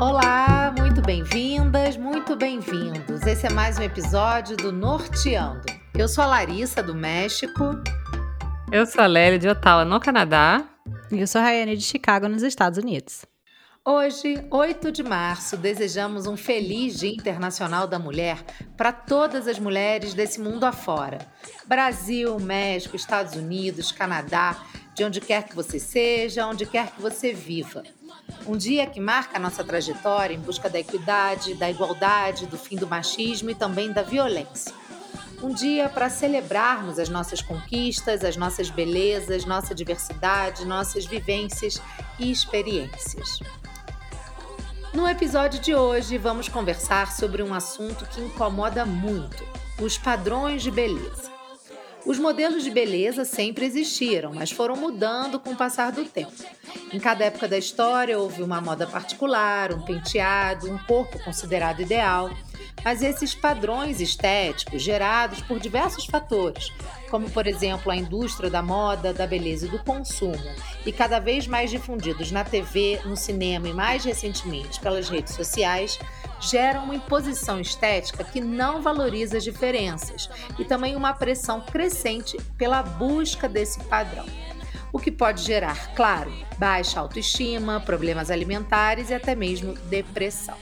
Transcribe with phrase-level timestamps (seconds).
[0.00, 3.20] Olá, muito bem-vindas, muito bem-vindos.
[3.26, 5.60] Esse é mais um episódio do Norteando.
[5.94, 7.62] Eu sou a Larissa, do México.
[8.72, 10.66] Eu sou a Lélia, de Ottawa, no Canadá.
[11.12, 13.26] E eu sou a Rayane, de Chicago, nos Estados Unidos.
[13.84, 18.42] Hoje, 8 de março, desejamos um feliz Dia Internacional da Mulher
[18.78, 21.18] para todas as mulheres desse mundo afora.
[21.66, 24.56] Brasil, México, Estados Unidos, Canadá,
[24.94, 27.82] de onde quer que você seja, onde quer que você viva.
[28.46, 32.76] Um dia que marca a nossa trajetória em busca da equidade, da igualdade, do fim
[32.76, 34.72] do machismo e também da violência.
[35.42, 41.80] Um dia para celebrarmos as nossas conquistas, as nossas belezas, nossa diversidade, nossas vivências
[42.18, 43.40] e experiências.
[44.92, 49.42] No episódio de hoje, vamos conversar sobre um assunto que incomoda muito:
[49.80, 51.39] os padrões de beleza.
[52.06, 56.32] Os modelos de beleza sempre existiram, mas foram mudando com o passar do tempo.
[56.92, 62.30] Em cada época da história houve uma moda particular, um penteado, um corpo considerado ideal.
[62.84, 66.72] Mas esses padrões estéticos, gerados por diversos fatores,
[67.10, 70.38] como por exemplo a indústria da moda, da beleza e do consumo,
[70.86, 75.98] e cada vez mais difundidos na TV, no cinema e mais recentemente pelas redes sociais,
[76.40, 82.82] geram uma imposição estética que não valoriza as diferenças e também uma pressão crescente pela
[82.82, 84.24] busca desse padrão.
[84.92, 90.56] O que pode gerar, claro, baixa autoestima, problemas alimentares e até mesmo depressão.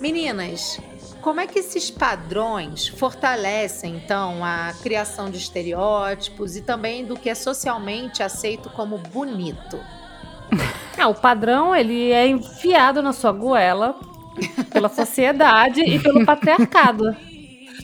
[0.00, 0.80] Meninas,
[1.24, 7.30] como é que esses padrões fortalecem, então, a criação de estereótipos e também do que
[7.30, 9.80] é socialmente aceito como bonito?
[10.98, 13.98] Ah, o padrão, ele é enfiado na sua goela
[14.70, 17.16] pela sociedade e pelo patriarcado.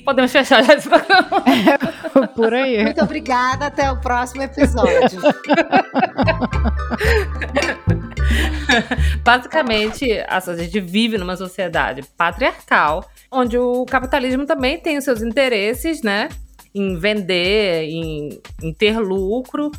[0.05, 1.43] Podemos fechar já esse programa.
[1.47, 2.85] É, por aí.
[2.85, 5.19] Muito obrigada, até o próximo episódio.
[9.25, 16.03] Basicamente, a gente vive numa sociedade patriarcal, onde o capitalismo também tem os seus interesses,
[16.03, 16.29] né?
[16.75, 19.71] Em vender, em, em ter lucro.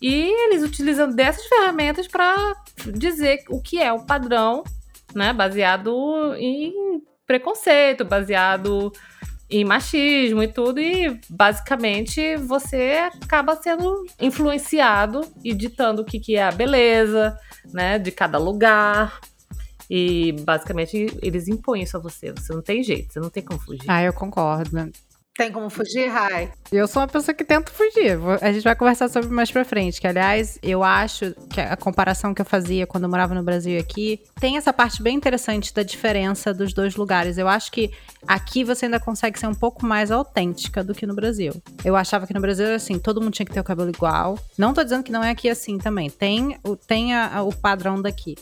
[0.00, 2.54] E eles utilizam dessas ferramentas para
[2.86, 4.62] dizer o que é o padrão,
[5.14, 5.32] né?
[5.32, 8.92] Baseado em preconceito, baseado
[9.50, 16.36] em machismo e tudo, e basicamente você acaba sendo influenciado e ditando o que, que
[16.36, 17.38] é a beleza,
[17.72, 19.20] né, de cada lugar.
[19.90, 22.32] E basicamente eles impõem isso a você.
[22.32, 23.88] Você não tem jeito, você não tem como fugir.
[23.88, 24.90] Ah, eu concordo.
[25.38, 26.50] Tem como fugir, Rai?
[26.72, 28.18] Eu sou uma pessoa que tenta fugir.
[28.42, 30.00] A gente vai conversar sobre mais pra frente.
[30.00, 33.74] Que, aliás, eu acho que a comparação que eu fazia quando eu morava no Brasil
[33.74, 37.38] e aqui tem essa parte bem interessante da diferença dos dois lugares.
[37.38, 37.92] Eu acho que
[38.26, 41.52] aqui você ainda consegue ser um pouco mais autêntica do que no Brasil.
[41.84, 44.36] Eu achava que no Brasil assim, todo mundo tinha que ter o cabelo igual.
[44.58, 46.10] Não tô dizendo que não é aqui assim também.
[46.10, 48.34] Tem, tem a, o padrão daqui.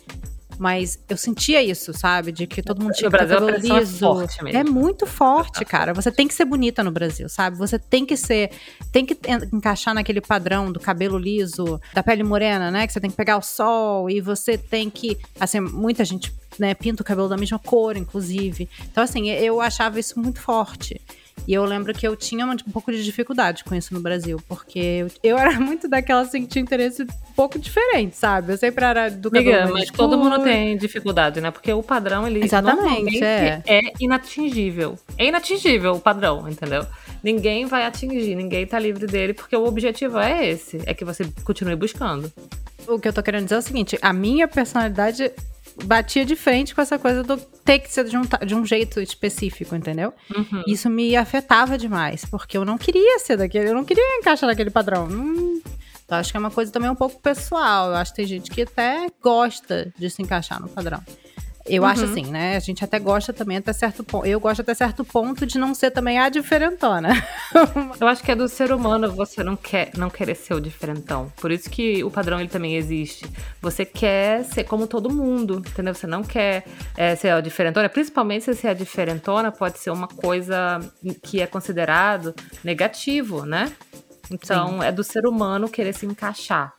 [0.59, 2.33] Mas eu sentia isso, sabe?
[2.33, 4.06] De que todo mundo tinha Brasil, cabelo liso.
[4.47, 5.93] É, é muito forte, cara.
[5.93, 7.56] Você tem que ser bonita no Brasil, sabe?
[7.56, 8.50] Você tem que ser.
[8.91, 9.19] Tem que
[9.53, 12.87] encaixar naquele padrão do cabelo liso, da pele morena, né?
[12.87, 15.19] Que você tem que pegar o sol e você tem que.
[15.39, 18.69] Assim, muita gente né, pinta o cabelo da mesma cor, inclusive.
[18.91, 21.00] Então, assim, eu achava isso muito forte.
[21.47, 24.41] E eu lembro que eu tinha um, um pouco de dificuldade com isso no Brasil,
[24.49, 28.53] porque eu, eu era muito daquela assim que tinha interesse um pouco diferente, sabe?
[28.53, 30.09] Eu sempre era do Amiga, mas escuro.
[30.09, 31.51] todo mundo tem dificuldade, né?
[31.51, 33.62] Porque o padrão, ele Exatamente, é.
[33.67, 34.99] é inatingível.
[35.17, 36.84] É inatingível o padrão, entendeu?
[37.23, 41.25] Ninguém vai atingir, ninguém tá livre dele, porque o objetivo é esse, é que você
[41.45, 42.33] continue buscando.
[42.87, 45.33] O que eu tô querendo dizer é o seguinte, a minha personalidade
[45.85, 49.01] batia de frente com essa coisa do ter que ser de um, de um jeito
[49.01, 50.13] específico, entendeu?
[50.35, 50.63] Uhum.
[50.67, 54.71] Isso me afetava demais, porque eu não queria ser daquele, eu não queria encaixar naquele
[54.71, 55.07] padrão.
[55.07, 55.61] Hum,
[56.05, 57.91] então acho que é uma coisa também um pouco pessoal.
[57.91, 61.03] Eu acho que tem gente que até gosta de se encaixar no padrão.
[61.69, 61.88] Eu uhum.
[61.88, 62.56] acho assim, né?
[62.56, 64.27] A gente até gosta também até certo ponto.
[64.27, 67.10] Eu gosto até certo ponto de não ser também a diferentona.
[68.00, 71.32] Eu acho que é do ser humano você não quer não querer ser o diferentão.
[71.41, 73.27] Por isso que o padrão ele também existe.
[73.60, 75.95] Você quer ser como todo mundo, entendeu?
[75.95, 76.65] Você não quer
[76.97, 77.89] é, ser a diferentona.
[77.89, 80.80] Principalmente se ser a diferentona pode ser uma coisa
[81.22, 83.72] que é considerado negativo, né?
[84.30, 84.84] Então Sim.
[84.84, 86.74] é do ser humano querer se encaixar.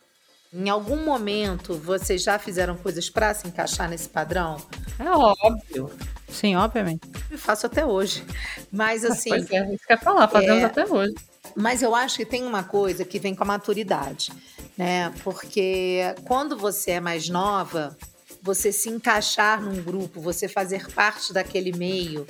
[0.53, 4.57] Em algum momento vocês já fizeram coisas para se encaixar nesse padrão?
[4.97, 5.91] É óbvio.
[6.29, 7.01] Sim, obviamente.
[7.29, 8.23] Eu faço até hoje.
[8.71, 9.29] Mas assim.
[9.29, 11.15] Pois é, isso quer falar, fazemos é, até hoje.
[11.55, 14.31] Mas eu acho que tem uma coisa que vem com a maturidade,
[14.77, 15.13] né?
[15.23, 17.97] Porque quando você é mais nova,
[18.41, 22.25] você se encaixar num grupo, você fazer parte daquele meio,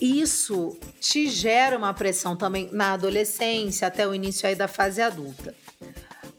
[0.00, 5.54] isso te gera uma pressão também na adolescência, até o início aí da fase adulta.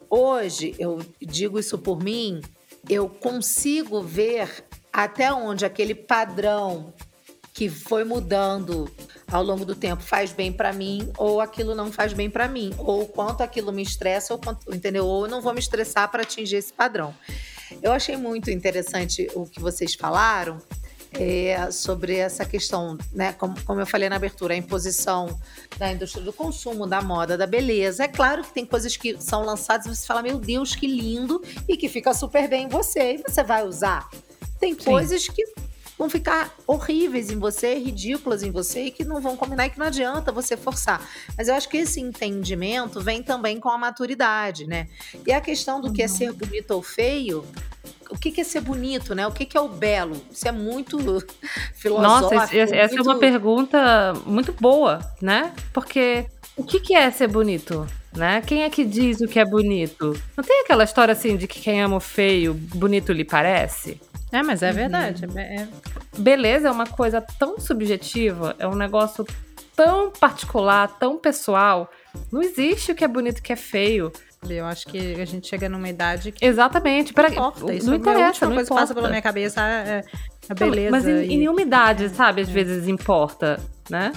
[0.10, 2.42] Hoje, eu digo isso por mim,
[2.90, 6.94] eu consigo ver até onde aquele padrão
[7.54, 8.90] que foi mudando
[9.32, 12.72] ao longo do tempo faz bem para mim ou aquilo não faz bem para mim,
[12.78, 15.06] ou quanto aquilo me estressa ou quanto, entendeu?
[15.06, 17.14] Ou eu não vou me estressar para atingir esse padrão.
[17.82, 20.60] Eu achei muito interessante o que vocês falaram
[21.18, 23.34] é, sobre essa questão, né?
[23.34, 25.40] Como, como eu falei na abertura, a imposição
[25.78, 28.04] da indústria do consumo, da moda, da beleza.
[28.04, 31.42] É claro que tem coisas que são lançadas e você fala, meu Deus, que lindo,
[31.68, 34.10] e que fica super bem em você, e você vai usar.
[34.60, 34.86] Tem Sim.
[34.86, 35.44] coisas que
[35.98, 39.80] vão ficar horríveis em você, ridículas em você e que não vão combinar e que
[39.80, 41.02] não adianta você forçar.
[41.36, 44.88] Mas eu acho que esse entendimento vem também com a maturidade, né?
[45.26, 47.44] E a questão do que é ser bonito ou feio,
[48.10, 49.28] o que, é ser bonito, né?
[49.28, 50.22] O que, é o belo?
[50.32, 50.98] Isso é muito
[51.76, 52.36] filosófico.
[52.36, 53.10] Nossa, essa muito...
[53.10, 55.54] é uma pergunta muito boa, né?
[55.74, 56.26] Porque
[56.56, 57.88] o que, é ser bonito?
[58.16, 58.42] Né?
[58.42, 60.20] Quem é que diz o que é bonito?
[60.36, 64.02] Não tem aquela história assim de que quem ama o feio, bonito lhe parece?
[64.32, 65.26] É, mas é verdade.
[65.26, 65.40] Uhum.
[65.40, 65.68] É...
[66.18, 69.26] Beleza é uma coisa tão subjetiva, é um negócio
[69.76, 71.92] tão particular, tão pessoal.
[72.32, 74.12] Não existe o que é bonito e o que é feio.
[74.48, 76.46] Eu acho que a gente chega numa idade que.
[76.46, 77.14] Exatamente.
[77.16, 77.74] Não importa.
[77.74, 78.46] Isso não é interessa.
[78.46, 78.82] A não coisa importa.
[78.82, 80.04] passa pela minha cabeça é
[80.50, 80.92] a beleza.
[80.92, 81.34] Mas em, e...
[81.34, 82.42] em nenhuma idade, é, sabe?
[82.42, 82.52] Às é.
[82.52, 84.14] vezes importa, né?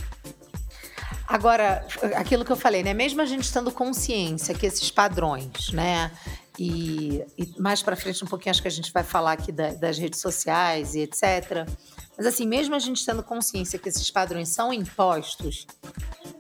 [1.27, 1.87] Agora,
[2.17, 2.93] aquilo que eu falei, né?
[2.93, 6.11] Mesmo a gente estando consciência que esses padrões, né?
[6.59, 9.73] E, e mais para frente um pouquinho acho que a gente vai falar aqui da,
[9.73, 11.67] das redes sociais e etc.
[12.17, 15.67] Mas assim, mesmo a gente tendo consciência que esses padrões são impostos,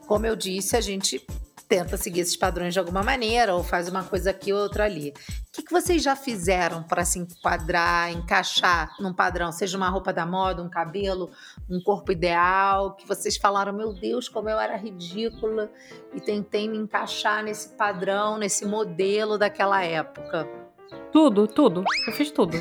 [0.06, 1.24] como eu disse, a gente
[1.70, 5.10] tenta seguir esses padrões de alguma maneira, ou faz uma coisa aqui, outra ali.
[5.10, 9.52] O que, que vocês já fizeram para se enquadrar, encaixar num padrão?
[9.52, 11.30] Seja uma roupa da moda, um cabelo,
[11.70, 15.70] um corpo ideal, que vocês falaram, meu Deus, como eu era ridícula,
[16.12, 20.59] e tentei me encaixar nesse padrão, nesse modelo daquela época.
[21.12, 21.84] Tudo, tudo.
[22.06, 22.56] Eu fiz tudo.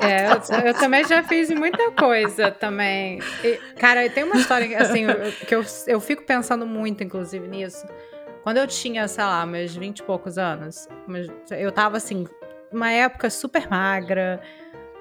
[0.00, 3.18] é, eu, eu, também já fiz muita coisa também.
[3.42, 5.06] E, cara, tem uma história assim,
[5.46, 7.86] que eu, eu fico pensando muito, inclusive, nisso.
[8.42, 10.88] Quando eu tinha, sei lá, meus 20 e poucos anos,
[11.50, 12.26] eu tava assim,
[12.72, 14.40] uma época super magra.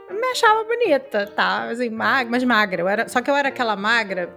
[0.10, 1.70] Me achava bonita, tá?
[1.70, 2.82] Assim, magra, mas magra.
[2.82, 4.30] Eu era, só que eu era aquela magra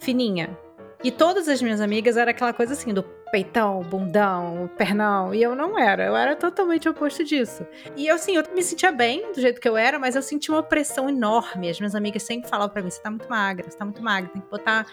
[0.00, 0.56] fininha.
[1.04, 5.34] E todas as minhas amigas era aquela coisa assim, do peitão, bundão, pernão.
[5.34, 6.04] E eu não era.
[6.04, 7.66] Eu era totalmente oposto disso.
[7.96, 10.54] E eu, assim, eu me sentia bem do jeito que eu era, mas eu sentia
[10.54, 11.70] uma pressão enorme.
[11.70, 14.30] As minhas amigas sempre falavam para mim: você tá muito magra, você tá muito magra,
[14.30, 14.86] tem que botar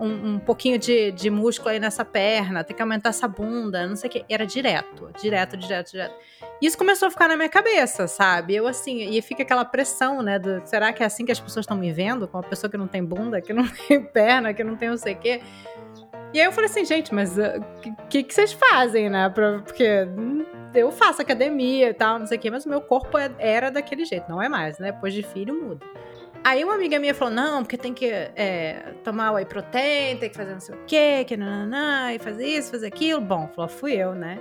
[0.00, 3.94] um, um pouquinho de, de músculo aí nessa perna, tem que aumentar essa bunda, não
[3.94, 4.24] sei o quê.
[4.28, 6.14] Era direto, direto, direto, direto.
[6.60, 8.56] E isso começou a ficar na minha cabeça, sabe?
[8.56, 10.36] Eu, assim, e fica aquela pressão, né?
[10.36, 12.26] Do, será que é assim que as pessoas estão me vendo?
[12.26, 14.96] Com uma pessoa que não tem bunda, que não tem perna, que não tem não
[14.96, 15.40] sei o quê.
[16.34, 19.30] E aí eu falei assim, gente, mas o uh, que, que vocês fazem, né?
[19.30, 19.84] Pra, porque
[20.74, 23.70] eu faço academia e tal, não sei o quê, mas o meu corpo é, era
[23.70, 24.90] daquele jeito, não é mais, né?
[24.90, 25.86] Depois de filho, muda.
[26.42, 30.36] Aí uma amiga minha falou, não, porque tem que é, tomar whey protein, tem que
[30.36, 33.20] fazer não sei o quê, que nananã, e fazer isso, fazer aquilo.
[33.20, 34.36] Bom, falou, fui eu, né?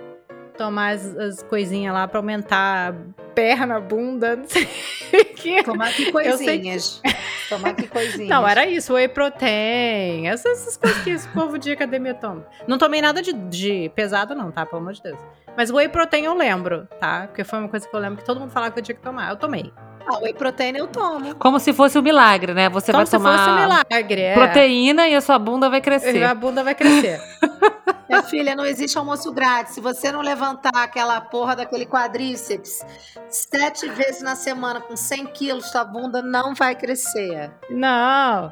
[0.58, 2.96] Tomar as, as coisinhas lá pra aumentar
[3.34, 5.64] perna, bunda, não sei o quê.
[5.64, 7.02] Tomar que coisinhas.
[7.50, 8.30] Tomar que coisinhas.
[8.30, 12.46] Não, era isso, whey protein, essas, essas coisas que esse povo de academia toma.
[12.68, 14.66] Não tomei nada de, de pesado não, tá?
[14.66, 15.20] Pelo amor de Deus.
[15.56, 17.28] Mas whey protein eu lembro, tá?
[17.28, 19.02] Porque foi uma coisa que eu lembro que todo mundo falava que eu tinha que
[19.02, 19.30] tomar.
[19.30, 19.72] Eu tomei.
[20.06, 21.36] Ah, whey protein eu tomo.
[21.36, 22.70] Como se fosse um milagre, né?
[22.70, 24.34] Você Como vai tomar se fosse um milagre, é.
[24.34, 26.16] proteína e a sua bunda vai crescer.
[26.16, 27.22] E a bunda vai crescer.
[28.10, 29.74] Minha filha, não existe almoço grátis.
[29.74, 32.86] Se você não levantar aquela porra daquele quadríceps
[33.30, 37.52] sete vezes na semana com 100 quilos, sua bunda não vai crescer.
[37.70, 38.52] Não.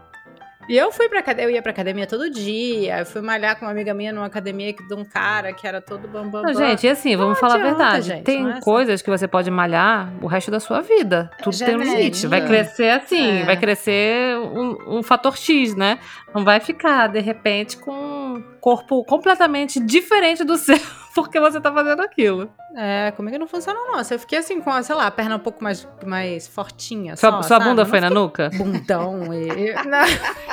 [0.69, 2.99] E eu fui pra academia, eu ia pra academia todo dia.
[2.99, 6.07] Eu fui malhar com uma amiga minha numa academia de um cara que era todo
[6.07, 6.43] bambam.
[6.43, 6.53] Bam, bam.
[6.53, 8.07] Gente, e assim, vamos não falar a verdade.
[8.07, 9.03] Gente, tem é coisas assim.
[9.03, 11.29] que você pode malhar o resto da sua vida.
[11.43, 12.27] Tudo tem um limite.
[12.27, 13.43] Vai crescer assim, é.
[13.43, 15.99] vai crescer um, um fator X, né?
[16.33, 20.77] Não vai ficar, de repente, com um corpo completamente diferente do seu
[21.13, 22.49] porque você tá fazendo aquilo.
[22.75, 23.99] É, comigo não funciona, não.
[23.99, 27.15] Eu fiquei assim com, sei lá, a perna um pouco mais, mais fortinha.
[27.15, 28.49] Sua, só, sua bunda foi na nuca?
[28.53, 29.73] Bundão e.
[29.85, 30.05] não.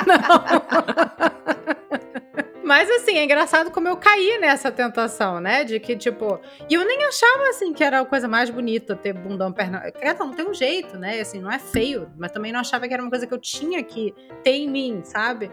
[0.07, 0.19] não.
[2.69, 5.65] Mas assim, é engraçado como eu caí nessa tentação, né?
[5.65, 6.39] De que, tipo.
[6.69, 9.91] E eu nem achava assim que era a coisa mais bonita ter bundão, perna.
[10.03, 11.19] É, não tem um jeito, né?
[11.19, 12.13] Assim, não é feio.
[12.19, 15.01] Mas também não achava que era uma coisa que eu tinha que ter em mim,
[15.03, 15.51] sabe?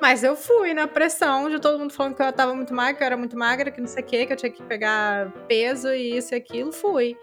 [0.00, 3.02] Mas eu fui na pressão de todo mundo falando que eu tava muito magra, que
[3.02, 5.92] eu era muito magra, que não sei o que, que eu tinha que pegar peso
[5.92, 6.72] e isso e aquilo.
[6.72, 7.16] Fui.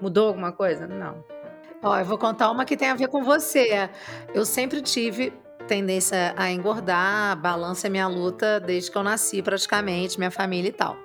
[0.00, 0.86] Mudou alguma coisa?
[0.86, 1.24] Não.
[1.82, 3.88] Ó, eu vou contar uma que tem a ver com você.
[4.34, 5.32] Eu sempre tive
[5.68, 10.72] tendência a engordar, balança é minha luta desde que eu nasci, praticamente, minha família e
[10.72, 10.96] tal.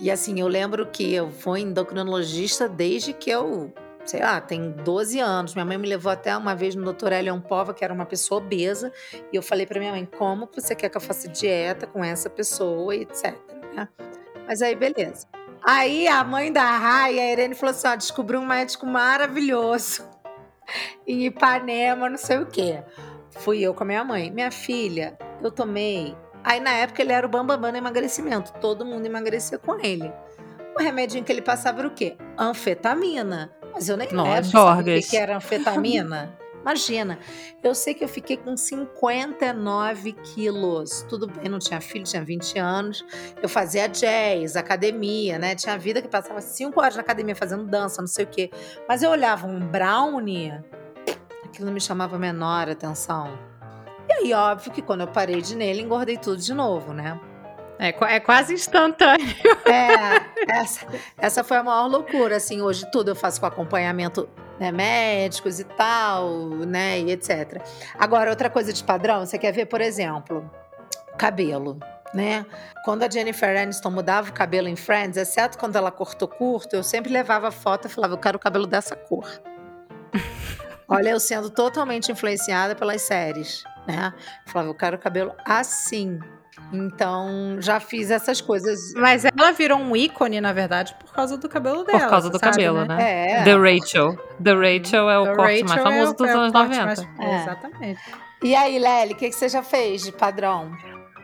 [0.00, 3.72] E assim, eu lembro que eu fui endocrinologista desde que eu
[4.04, 5.54] sei lá, tem 12 anos.
[5.54, 7.12] Minha mãe me levou até uma vez no Dr.
[7.12, 8.92] Elion Pova, que era uma pessoa obesa,
[9.32, 12.28] e eu falei para minha mãe: como você quer que eu faça dieta com essa
[12.28, 13.36] pessoa, etc.
[13.74, 13.88] Né?
[14.46, 15.26] Mas aí, beleza.
[15.64, 20.08] Aí a mãe da Raia, a Irene, falou assim: ó, descobri um médico maravilhoso
[21.06, 22.82] em Ipanema, não sei o quê.
[23.38, 24.30] Fui eu com a minha mãe.
[24.30, 26.16] Minha filha, eu tomei.
[26.44, 28.52] Aí na época ele era o bambambam no emagrecimento.
[28.54, 30.12] Todo mundo emagrecia com ele.
[30.76, 32.16] O remedinho que ele passava era o quê?
[32.36, 33.52] Anfetamina.
[33.72, 36.36] Mas eu nem lembro sabia o que era anfetamina.
[36.62, 37.18] Imagina,
[37.60, 41.04] eu sei que eu fiquei com 59 quilos.
[41.08, 43.04] Tudo bem, não tinha filho, tinha 20 anos.
[43.42, 45.56] Eu fazia jazz, academia, né?
[45.56, 48.48] Tinha vida que passava 5 horas na academia fazendo dança, não sei o quê.
[48.88, 50.52] Mas eu olhava um brownie,
[51.44, 53.36] aquilo não me chamava a menor atenção.
[54.08, 57.20] E aí, óbvio que quando eu parei de nele, engordei tudo de novo, né?
[57.82, 59.26] É, é quase instantâneo.
[59.66, 60.86] É, essa,
[61.18, 64.28] essa foi a maior loucura, assim, hoje tudo eu faço com acompanhamento
[64.60, 67.60] né, médicos e tal, né, e etc.
[67.98, 70.48] Agora, outra coisa de padrão, você quer ver, por exemplo,
[71.18, 71.80] cabelo,
[72.14, 72.46] né?
[72.84, 76.84] Quando a Jennifer Aniston mudava o cabelo em Friends, exceto quando ela cortou curto, eu
[76.84, 79.28] sempre levava foto e falava, eu quero o cabelo dessa cor.
[80.86, 84.14] Olha, eu sendo totalmente influenciada pelas séries, né?
[84.46, 86.20] Eu falava, eu quero o cabelo assim.
[86.72, 88.94] Então, já fiz essas coisas.
[88.94, 92.00] Mas ela virou um ícone, na verdade, por causa do cabelo dela.
[92.00, 92.96] Por causa do sabe, cabelo, né?
[92.96, 93.30] né?
[93.40, 93.44] É.
[93.44, 94.16] The Rachel.
[94.42, 96.84] The Rachel é o The corte Rachel mais famoso é o, dos é anos 90.
[96.84, 96.98] Mais...
[97.18, 97.42] É.
[97.42, 98.00] Exatamente.
[98.42, 100.72] E aí, Lely, o que, que você já fez de padrão?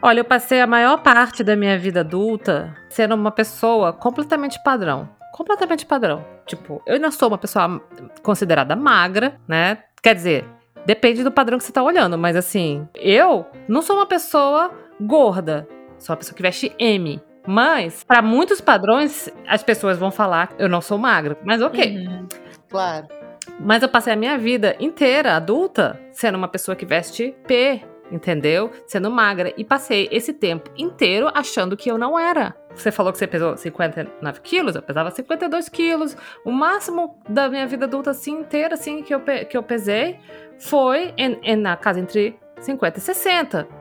[0.01, 5.09] Olha, eu passei a maior parte da minha vida adulta sendo uma pessoa completamente padrão.
[5.33, 6.25] Completamente padrão.
[6.47, 7.83] Tipo, eu ainda sou uma pessoa
[8.23, 9.79] considerada magra, né?
[10.01, 10.45] Quer dizer,
[10.87, 15.67] depende do padrão que você tá olhando, mas assim, eu não sou uma pessoa gorda.
[15.99, 17.21] Sou uma pessoa que veste M.
[17.47, 21.37] Mas, para muitos padrões, as pessoas vão falar eu não sou magra.
[21.45, 22.07] Mas ok.
[22.07, 22.29] Uhum,
[22.69, 23.07] claro.
[23.59, 28.71] Mas eu passei a minha vida inteira, adulta, sendo uma pessoa que veste P, entendeu?
[28.87, 29.53] Sendo magra.
[29.57, 32.55] E passei esse tempo inteiro achando que eu não era.
[32.75, 36.17] Você falou que você pesou 59 quilos, eu pesava 52 quilos.
[36.45, 40.19] O máximo da minha vida adulta assim, inteira, assim, que eu, que eu pesei
[40.59, 43.78] foi em, em, na casa entre 50 e 60.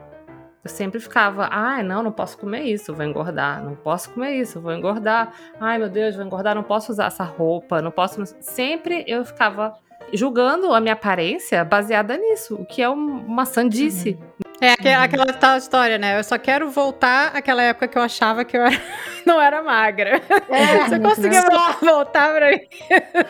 [0.64, 3.62] Eu sempre ficava, ai, não, não posso comer isso, vou engordar.
[3.62, 5.32] Não posso comer isso, vou engordar.
[5.60, 8.24] Ai, meu Deus, vou engordar, não posso usar essa roupa, não posso.
[8.40, 9.74] Sempre eu ficava
[10.12, 14.18] julgando a minha aparência baseada nisso, o que é uma sandice.
[14.20, 14.48] Uhum.
[14.60, 16.18] É aquela, aquela tal história, né?
[16.18, 18.80] Eu só quero voltar àquela época que eu achava que eu era,
[19.24, 20.20] não era magra.
[20.48, 21.76] É, Você conseguiu né?
[21.80, 22.60] voltar pra mim?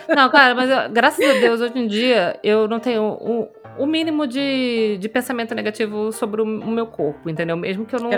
[0.08, 3.47] Não, cara, mas eu, graças a Deus, hoje em dia, eu não tenho um,
[3.78, 7.56] o mínimo de, de pensamento negativo sobre o, o, meu corpo, entendeu?
[7.56, 8.11] Mesmo que eu não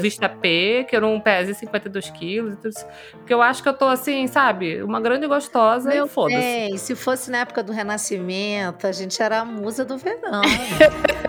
[0.00, 2.54] vista P, que eu não pese 52 quilos,
[3.12, 4.82] porque eu acho que eu tô assim, sabe?
[4.82, 6.78] Uma grande gostosa meu e foda-se.
[6.78, 10.42] se fosse na época do Renascimento, a gente era a musa do verão.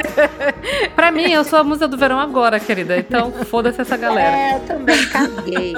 [0.96, 2.98] Pra mim, eu sou a musa do verão agora, querida.
[2.98, 4.36] Então, foda-se essa galera.
[4.36, 5.74] É, eu também caguei.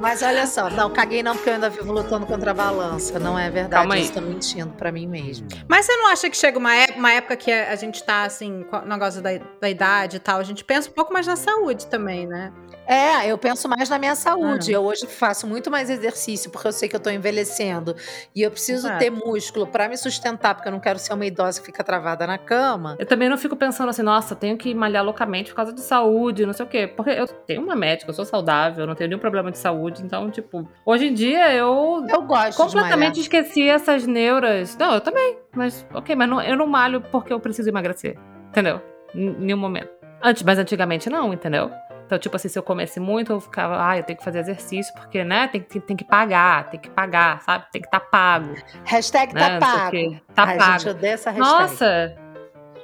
[0.00, 3.18] Mas olha só, não, caguei não, porque eu ainda vivo lutando contra a balança.
[3.18, 3.82] Não é verdade.
[3.82, 4.02] Calma aí.
[4.02, 5.46] Estou mentindo para mim mesmo.
[5.68, 8.64] Mas você não acha que chega uma, época, uma época que a gente tá assim,
[8.64, 9.30] com o negócio da,
[9.60, 12.50] da idade e tal, a gente pensa um pouco mais na saúde também, né?
[12.90, 14.72] É, eu penso mais na minha saúde.
[14.72, 14.78] Ah.
[14.78, 17.94] Eu hoje faço muito mais exercício, porque eu sei que eu tô envelhecendo.
[18.34, 18.98] E eu preciso Exato.
[18.98, 22.26] ter músculo para me sustentar, porque eu não quero ser uma idosa que fica travada
[22.26, 22.96] na cama.
[22.98, 26.44] Eu também não fico pensando assim, nossa, tenho que malhar loucamente por causa de saúde,
[26.44, 26.88] não sei o quê.
[26.88, 30.02] Porque eu tenho uma médica, eu sou saudável, eu não tenho nenhum problema de saúde.
[30.04, 32.04] Então, tipo, hoje em dia eu.
[32.08, 34.76] Eu gosto Completamente esqueci essas neuras.
[34.76, 35.38] Não, eu também.
[35.54, 38.18] Mas, ok, mas não, eu não malho porque eu preciso emagrecer.
[38.48, 38.82] Entendeu?
[39.14, 39.90] Em nenhum momento.
[40.20, 41.70] Antes, mas antigamente não, entendeu?
[42.10, 44.92] Então, tipo assim, se eu comesse muito, eu ficava, ah, eu tenho que fazer exercício,
[44.94, 47.66] porque, né, tem, tem, tem que pagar, tem que pagar, sabe?
[47.70, 48.52] Tem que estar tá pago.
[48.84, 49.40] Hashtag né?
[49.40, 50.20] tá pago.
[50.34, 50.72] Tá Ai, pago.
[50.72, 51.62] Gente, eu odeio essa hashtag.
[51.62, 52.16] Nossa!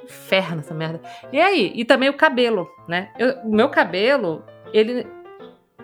[0.01, 1.01] Inferno essa merda.
[1.29, 1.73] E aí?
[1.75, 3.11] E também o cabelo, né?
[3.43, 5.05] o meu cabelo, ele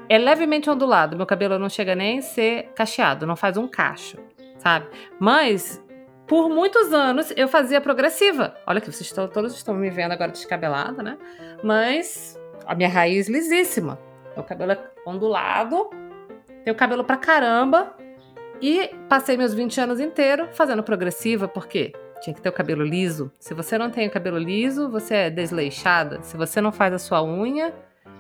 [0.08, 1.18] é levemente ondulado.
[1.18, 4.18] Meu cabelo não chega nem a ser cacheado, não faz um cacho,
[4.58, 4.88] sabe?
[5.20, 5.84] Mas
[6.26, 8.56] por muitos anos eu fazia progressiva.
[8.66, 11.18] Olha que vocês estão, todos estão me vendo agora descabelada, né?
[11.62, 14.00] Mas a minha raiz lisíssima.
[14.36, 15.89] Meu cabelo é ondulado,
[16.63, 17.96] tenho cabelo pra caramba.
[18.62, 21.91] E passei meus 20 anos inteiro fazendo progressiva, porque
[22.22, 23.29] tinha que ter o cabelo liso.
[23.38, 26.22] Se você não tem o cabelo liso, você é desleixada.
[26.22, 27.74] Se você não faz a sua unha,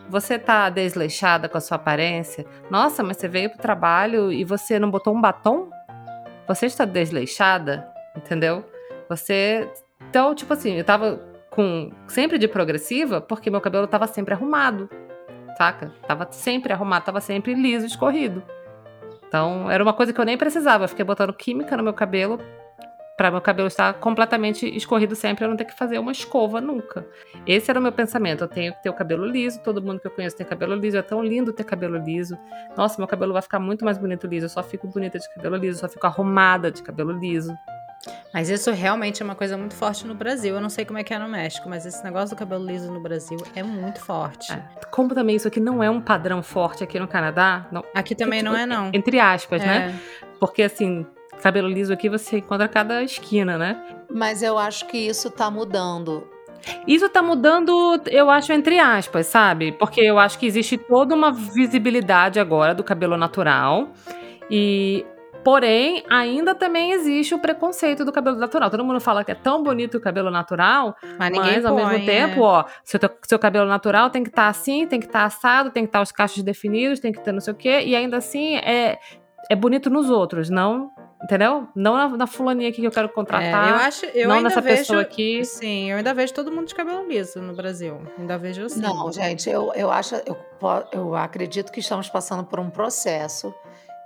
[0.09, 2.45] você tá desleixada com a sua aparência.
[2.69, 5.69] Nossa, mas você veio pro trabalho e você não botou um batom?
[6.47, 8.65] Você está desleixada, entendeu?
[9.07, 9.69] Você.
[10.09, 11.21] Então, tipo assim, eu tava
[11.53, 14.89] com sempre de progressiva, porque meu cabelo tava sempre arrumado,
[15.55, 15.93] saca?
[16.07, 18.41] Tava sempre arrumado, tava sempre liso, escorrido.
[19.27, 20.85] Então, era uma coisa que eu nem precisava.
[20.85, 22.39] Eu fiquei botando química no meu cabelo
[23.15, 27.05] para meu cabelo estar completamente escorrido sempre, eu não ter que fazer uma escova nunca.
[27.45, 28.43] Esse era o meu pensamento.
[28.43, 30.97] Eu tenho que ter o cabelo liso, todo mundo que eu conheço tem cabelo liso,
[30.97, 32.35] é tão lindo ter cabelo liso.
[32.75, 35.55] Nossa, meu cabelo vai ficar muito mais bonito liso, eu só fico bonita de cabelo
[35.57, 37.55] liso, só fico arrumada de cabelo liso.
[38.33, 40.55] Mas isso realmente é uma coisa muito forte no Brasil.
[40.55, 42.91] Eu não sei como é que é no México, mas esse negócio do cabelo liso
[42.91, 44.51] no Brasil é muito forte.
[44.51, 44.61] É.
[44.91, 47.67] Como também isso aqui não é um padrão forte aqui no Canadá.
[47.71, 47.83] Não.
[47.93, 48.89] Aqui também tipo, não é, não.
[48.93, 49.75] Entre aspas, né?
[49.75, 49.79] é.
[49.87, 49.99] né?
[50.39, 51.05] Porque assim,
[51.41, 53.81] cabelo liso aqui você encontra a cada esquina, né?
[54.09, 56.27] Mas eu acho que isso tá mudando.
[56.87, 59.73] Isso tá mudando, eu acho, entre aspas, sabe?
[59.73, 63.89] Porque eu acho que existe toda uma visibilidade agora do cabelo natural.
[64.49, 65.05] E
[65.43, 68.69] Porém, ainda também existe o preconceito do cabelo natural.
[68.69, 72.05] Todo mundo fala que é tão bonito o cabelo natural, mas, mas ao põe, mesmo
[72.05, 72.43] tempo, é.
[72.43, 75.69] ó, seu, seu cabelo natural tem que estar tá assim, tem que estar tá assado,
[75.71, 77.95] tem que estar tá os cachos definidos, tem que ter não sei o quê, e
[77.95, 78.97] ainda assim é,
[79.49, 80.91] é bonito nos outros, não
[81.23, 81.69] Entendeu?
[81.73, 83.67] Não na, na, fulaninha aqui que eu quero contratar.
[83.67, 85.45] É, eu acho, eu não ainda nessa vejo, pessoa aqui.
[85.45, 88.01] Sim, eu ainda vejo todo mundo de cabelo liso no Brasil.
[88.19, 88.81] Ainda vejo assim.
[88.81, 90.37] Não, gente, eu, eu acho, eu,
[90.91, 93.55] eu acredito que estamos passando por um processo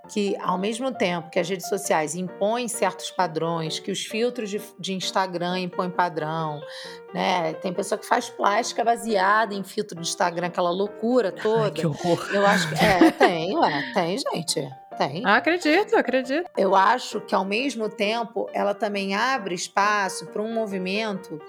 [0.07, 4.61] que, ao mesmo tempo que as redes sociais impõem certos padrões, que os filtros de,
[4.79, 6.61] de Instagram impõem padrão,
[7.13, 7.53] né?
[7.55, 11.65] Tem pessoa que faz plástica baseada em filtro de Instagram, aquela loucura toda.
[11.65, 12.29] Ai, que horror.
[12.33, 12.75] Eu acho que.
[12.83, 14.67] É, tem, ué, tem, gente.
[14.97, 15.23] Tem.
[15.25, 16.49] Acredito, acredito.
[16.57, 21.39] Eu acho que, ao mesmo tempo, ela também abre espaço para um movimento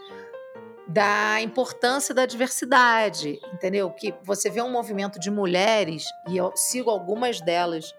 [0.88, 3.90] da importância da diversidade, entendeu?
[3.90, 7.94] Que você vê um movimento de mulheres, e eu sigo algumas delas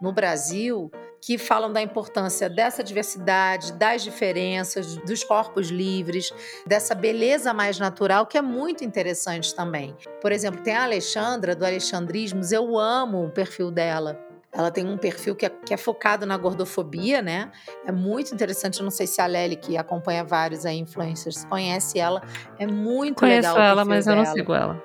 [0.00, 6.32] no Brasil, que falam da importância dessa diversidade, das diferenças, dos corpos livres,
[6.66, 9.96] dessa beleza mais natural, que é muito interessante também.
[10.20, 14.20] Por exemplo, tem a Alexandra, do Alexandrismos, eu amo o perfil dela
[14.56, 17.50] ela tem um perfil que é, que é, focado na gordofobia, né?
[17.84, 18.78] É muito interessante.
[18.78, 22.22] Eu não sei se a Lely, que acompanha vários aí, influencers, conhece ela.
[22.56, 23.54] É muito Conheço legal.
[23.56, 24.20] Conheço ela, mas dela.
[24.20, 24.82] eu não sigo ela.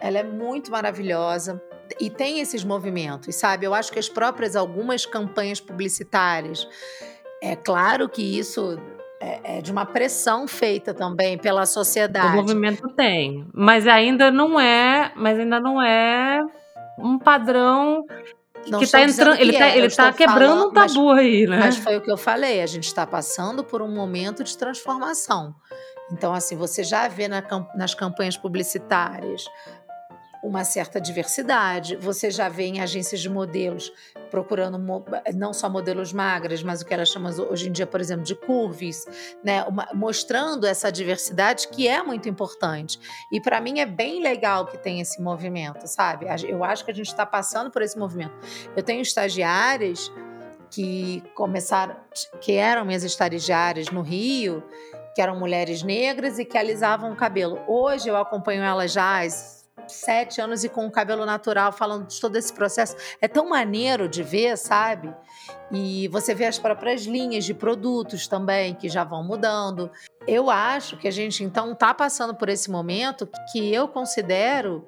[0.00, 1.62] Ela é muito maravilhosa.
[2.00, 3.66] E tem esses movimentos, sabe?
[3.66, 6.66] Eu acho que as próprias algumas campanhas publicitárias.
[7.42, 8.78] É claro que isso
[9.20, 12.38] é, é, de uma pressão feita também pela sociedade.
[12.38, 16.42] O movimento tem, mas ainda não é, mas ainda não é
[16.98, 18.04] um padrão
[18.68, 21.46] não que tá entrando, ele, tá, é, ele tá quebrando falando, um tabu mas, aí,
[21.46, 21.58] né?
[21.58, 25.54] Mas foi o que eu falei, a gente está passando por um momento de transformação.
[26.10, 27.42] Então, assim, você já vê na,
[27.74, 29.44] nas campanhas publicitárias
[30.46, 31.96] uma certa diversidade.
[31.96, 33.92] Você já vê em agências de modelos
[34.30, 34.78] procurando
[35.34, 38.34] não só modelos magras, mas o que elas chamam hoje em dia, por exemplo, de
[38.34, 39.06] curves,
[39.42, 39.64] né?
[39.64, 43.00] Uma, mostrando essa diversidade que é muito importante.
[43.32, 46.26] E para mim é bem legal que tem esse movimento, sabe?
[46.48, 48.34] Eu acho que a gente está passando por esse movimento.
[48.76, 50.12] Eu tenho estagiárias
[50.70, 51.96] que começaram,
[52.40, 54.62] que eram minhas estagiárias no Rio,
[55.14, 57.58] que eram mulheres negras e que alisavam o cabelo.
[57.66, 59.24] Hoje eu acompanho elas já
[59.86, 62.96] sete anos e com o cabelo natural, falando de todo esse processo.
[63.20, 65.14] É tão maneiro de ver, sabe?
[65.70, 69.90] E você vê as próprias linhas de produtos também que já vão mudando.
[70.26, 74.84] Eu acho que a gente então está passando por esse momento que eu considero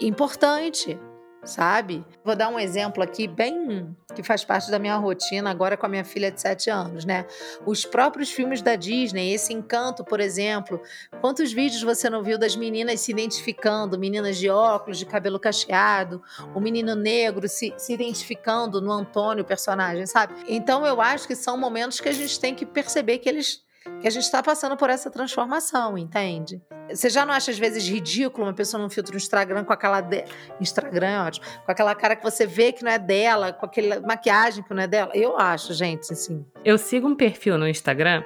[0.00, 0.98] importante
[1.44, 2.04] sabe?
[2.24, 5.88] Vou dar um exemplo aqui bem que faz parte da minha rotina agora com a
[5.88, 7.26] minha filha de 7 anos, né?
[7.66, 10.80] Os próprios filmes da Disney, esse encanto, por exemplo.
[11.20, 16.22] Quantos vídeos você não viu das meninas se identificando, meninas de óculos, de cabelo cacheado,
[16.54, 20.34] o menino negro se, se identificando no Antônio, personagem, sabe?
[20.46, 23.62] Então eu acho que são momentos que a gente tem que perceber que eles
[24.00, 26.60] que a gente está passando por essa transformação, entende?
[26.88, 30.00] Você já não acha às vezes ridículo uma pessoa num filtro no Instagram com aquela
[30.00, 30.24] de...
[30.60, 34.00] Instagram, é ótimo, com aquela cara que você vê que não é dela, com aquela
[34.00, 35.10] maquiagem que não é dela?
[35.14, 36.44] Eu acho, gente, assim.
[36.64, 38.22] Eu sigo um perfil no Instagram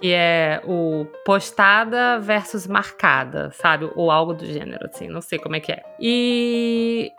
[0.00, 3.90] que é o postada versus marcada, sabe?
[3.96, 5.82] Ou algo do gênero, assim, não sei como é que é.
[5.98, 7.10] E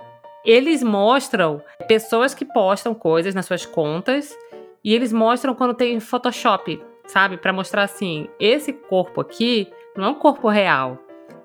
[0.46, 4.38] eles mostram pessoas que postam coisas nas suas contas
[4.84, 7.38] e eles mostram quando tem Photoshop sabe?
[7.38, 10.98] Para mostrar assim, esse corpo aqui não é um corpo real.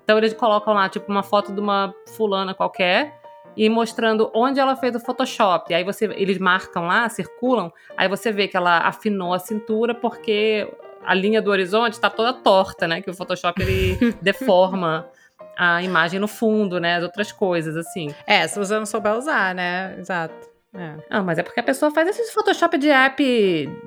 [0.03, 3.19] Então eles colocam lá, tipo, uma foto de uma fulana qualquer
[3.57, 5.73] e mostrando onde ela fez o Photoshop.
[5.73, 10.71] Aí você, eles marcam lá, circulam, aí você vê que ela afinou a cintura porque
[11.03, 13.01] a linha do horizonte está toda torta, né?
[13.01, 15.09] Que o Photoshop ele deforma
[15.57, 16.97] a imagem no fundo, né?
[16.97, 18.13] As outras coisas, assim.
[18.27, 19.95] É, se você não souber usar, né?
[19.97, 20.54] Exato.
[20.77, 20.95] É.
[21.09, 23.23] Ah, mas é porque a pessoa faz esse Photoshop de app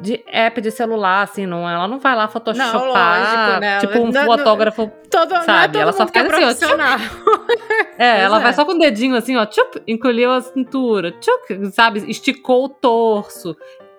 [0.00, 3.78] de app de celular, assim, não, ela não vai lá photoshopar, não, lógico, né?
[3.80, 5.74] tipo um não, fotógrafo, não, todo, sabe?
[5.74, 6.76] Não é ela só faz é assim, ó.
[7.98, 8.42] é, ela é.
[8.42, 12.10] vai só com o dedinho assim, ó, tchup, encolheu a cintura, tchup, sabe?
[12.10, 13.54] Esticou o torso.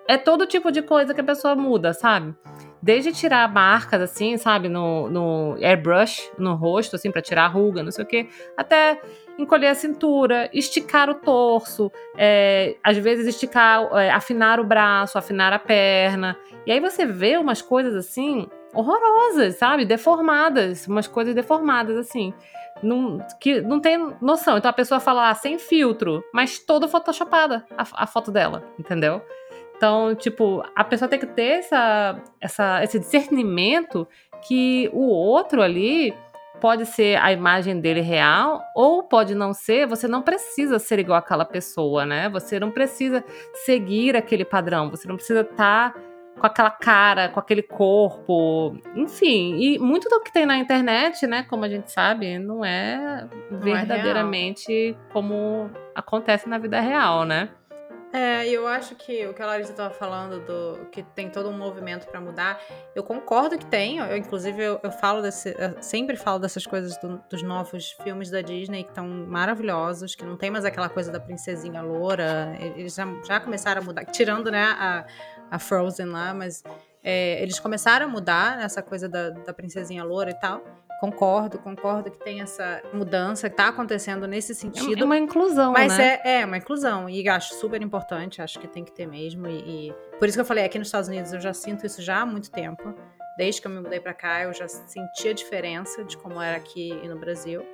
[0.08, 2.34] É todo tipo de coisa que a pessoa muda, sabe?
[2.82, 7.84] Desde tirar marcas, assim, sabe, no, no airbrush, no rosto, assim, para tirar a ruga,
[7.84, 9.00] não sei o quê, até
[9.40, 15.52] encolher a cintura, esticar o torso, é, às vezes esticar, é, afinar o braço, afinar
[15.52, 16.36] a perna.
[16.66, 19.84] E aí você vê umas coisas assim horrorosas, sabe?
[19.84, 22.32] Deformadas, umas coisas deformadas assim.
[22.82, 24.56] Não, que não tem noção.
[24.56, 29.22] Então a pessoa fala ah, sem filtro, mas toda photoshopada a, a foto dela, entendeu?
[29.76, 34.06] Então, tipo, a pessoa tem que ter essa, essa, esse discernimento
[34.46, 36.14] que o outro ali
[36.60, 41.18] pode ser a imagem dele real ou pode não ser, você não precisa ser igual
[41.18, 42.28] àquela pessoa, né?
[42.28, 43.24] Você não precisa
[43.64, 46.00] seguir aquele padrão, você não precisa estar tá
[46.38, 49.56] com aquela cara, com aquele corpo, enfim.
[49.58, 53.58] E muito do que tem na internet, né, como a gente sabe, não é não
[53.58, 57.50] é verdadeiramente é como acontece na vida real, né?
[58.12, 61.56] É, eu acho que o que a Larissa estava falando do que tem todo um
[61.56, 62.60] movimento para mudar,
[62.92, 63.98] eu concordo que tem.
[63.98, 68.28] Eu, inclusive, eu, eu falo desse, eu sempre falo dessas coisas do, dos novos filmes
[68.28, 72.56] da Disney que estão maravilhosos, que não tem mais aquela coisa da princesinha loura.
[72.76, 75.06] Eles já, já começaram a mudar, tirando né, a,
[75.48, 76.64] a Frozen lá, mas
[77.04, 80.64] é, eles começaram a mudar essa coisa da, da princesinha loura e tal.
[81.00, 85.00] Concordo, concordo que tem essa mudança que está acontecendo nesse sentido.
[85.00, 86.20] É uma inclusão, mas né?
[86.22, 87.08] é, é uma inclusão.
[87.08, 89.46] E acho super importante, acho que tem que ter mesmo.
[89.46, 92.02] E, e, por isso que eu falei, aqui nos Estados Unidos eu já sinto isso
[92.02, 92.94] já há muito tempo.
[93.38, 96.58] Desde que eu me mudei para cá, eu já senti a diferença de como era
[96.58, 97.64] aqui e no Brasil.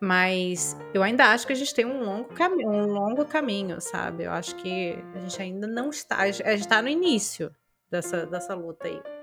[0.00, 4.22] Mas eu ainda acho que a gente tem um longo, caminho, um longo caminho, sabe?
[4.22, 6.18] Eu acho que a gente ainda não está.
[6.18, 7.52] A gente está no início
[7.90, 9.15] dessa, dessa luta aí.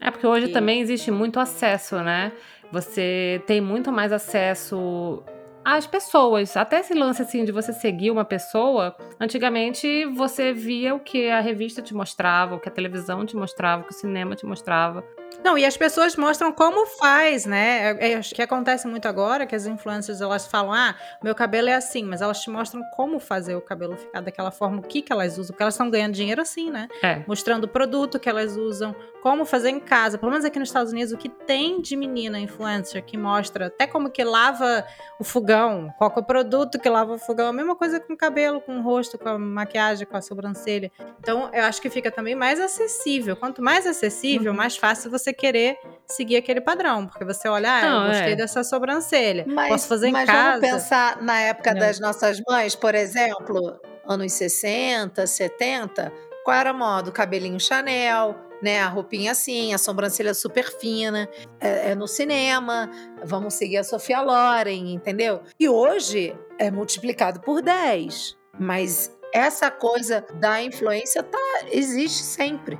[0.00, 0.52] É porque hoje e...
[0.52, 2.32] também existe muito acesso, né?
[2.72, 5.22] Você tem muito mais acesso
[5.64, 6.56] às pessoas.
[6.56, 11.40] Até esse lance assim de você seguir uma pessoa, antigamente você via o que a
[11.40, 15.04] revista te mostrava, o que a televisão te mostrava, o que o cinema te mostrava.
[15.46, 17.92] Não, e as pessoas mostram como faz, né?
[18.00, 21.74] É, é, que acontece muito agora, que as influencers elas falam, ah, meu cabelo é
[21.74, 25.12] assim, mas elas te mostram como fazer o cabelo ficar daquela forma, o que, que
[25.12, 26.88] elas usam, porque elas estão ganhando dinheiro assim, né?
[27.00, 27.22] É.
[27.28, 30.18] Mostrando o produto que elas usam, como fazer em casa.
[30.18, 33.86] Pelo menos aqui nos Estados Unidos, o que tem de menina influencer que mostra até
[33.86, 34.84] como que lava
[35.18, 38.16] o fogão, qual é o produto que lava o fogão, a mesma coisa com o
[38.16, 40.90] cabelo, com o rosto, com a maquiagem, com a sobrancelha.
[41.20, 43.36] Então, eu acho que fica também mais acessível.
[43.36, 44.56] Quanto mais acessível, uhum.
[44.56, 48.36] mais fácil você querer seguir aquele padrão, porque você olha, ah, Não, eu gostei é.
[48.36, 50.60] dessa sobrancelha, mas, posso fazer em mas casa.
[50.60, 51.80] Mas vamos pensar na época Não.
[51.80, 56.12] das nossas mães, por exemplo, anos 60, 70,
[56.44, 57.10] qual era a moda?
[57.10, 58.80] O cabelinho Chanel, né?
[58.80, 61.28] A roupinha assim, a sobrancelha super fina,
[61.60, 62.90] é, é, no cinema,
[63.24, 65.42] vamos seguir a Sofia Loren, entendeu?
[65.58, 71.38] E hoje é multiplicado por 10, mas essa coisa da influência tá,
[71.70, 72.78] existe sempre.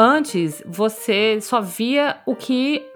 [0.00, 2.86] Antes, você só via o que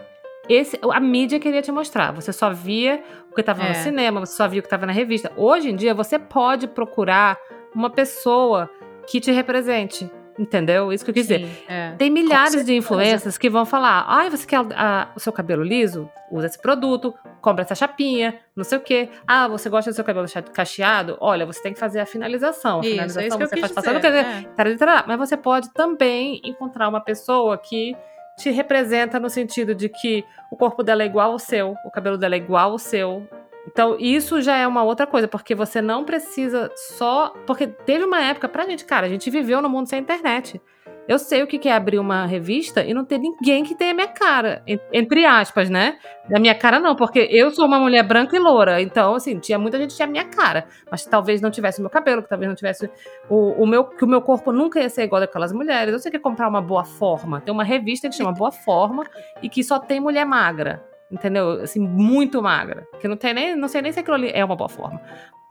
[0.49, 2.13] esse, a mídia queria te mostrar.
[2.13, 3.71] Você só via o que estava é.
[3.71, 5.33] no cinema, você só via o que estava na revista.
[5.37, 7.37] Hoje em dia, você pode procurar
[7.75, 8.71] uma pessoa
[9.09, 10.09] que te represente.
[10.43, 10.93] Entendeu?
[10.93, 11.65] Isso que eu quis Sim, dizer.
[11.69, 11.93] É.
[11.93, 15.63] Tem milhares de influências que vão falar: ai, ah, você quer a, o seu cabelo
[15.63, 16.11] liso?
[16.33, 19.09] Usa esse produto, compra essa chapinha, não sei o quê.
[19.25, 21.17] Ah, você gosta do seu cabelo cacheado?
[21.21, 22.81] Olha, você tem que fazer a finalização.
[22.81, 24.05] A isso, finalização é isso você faz passando.
[24.05, 25.05] É.
[25.07, 27.97] Mas você pode também encontrar uma pessoa que
[28.37, 32.19] te representa no sentido de que o corpo dela é igual ao seu, o cabelo
[32.19, 33.29] dela é igual ao seu,
[33.67, 37.33] então, isso já é uma outra coisa, porque você não precisa só.
[37.47, 40.61] Porque teve uma época pra gente, cara, a gente viveu no mundo sem internet.
[41.09, 44.07] Eu sei o que é abrir uma revista e não ter ninguém que tenha minha
[44.07, 44.63] cara.
[44.93, 45.99] Entre aspas, né?
[46.29, 48.81] Da minha cara, não, porque eu sou uma mulher branca e loura.
[48.81, 50.65] Então, assim, tinha muita gente que tinha a minha cara.
[50.89, 52.89] Mas talvez não tivesse o meu cabelo, que talvez não tivesse
[53.29, 53.85] o, o meu.
[53.85, 55.93] Que o meu corpo nunca ia ser igual daquelas mulheres.
[55.93, 57.41] Eu sei que comprar uma boa forma.
[57.41, 59.05] Tem uma revista que chama Boa Forma
[59.43, 61.63] e que só tem mulher magra entendeu?
[61.63, 62.89] Assim, muito magra.
[62.99, 65.01] Que não tem nem, não sei nem se aquilo ali é uma boa forma.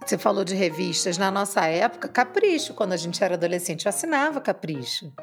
[0.04, 1.18] Você falou de revistas.
[1.18, 5.14] Na nossa época, Capricho, quando a gente era adolescente, eu assinava Capricho.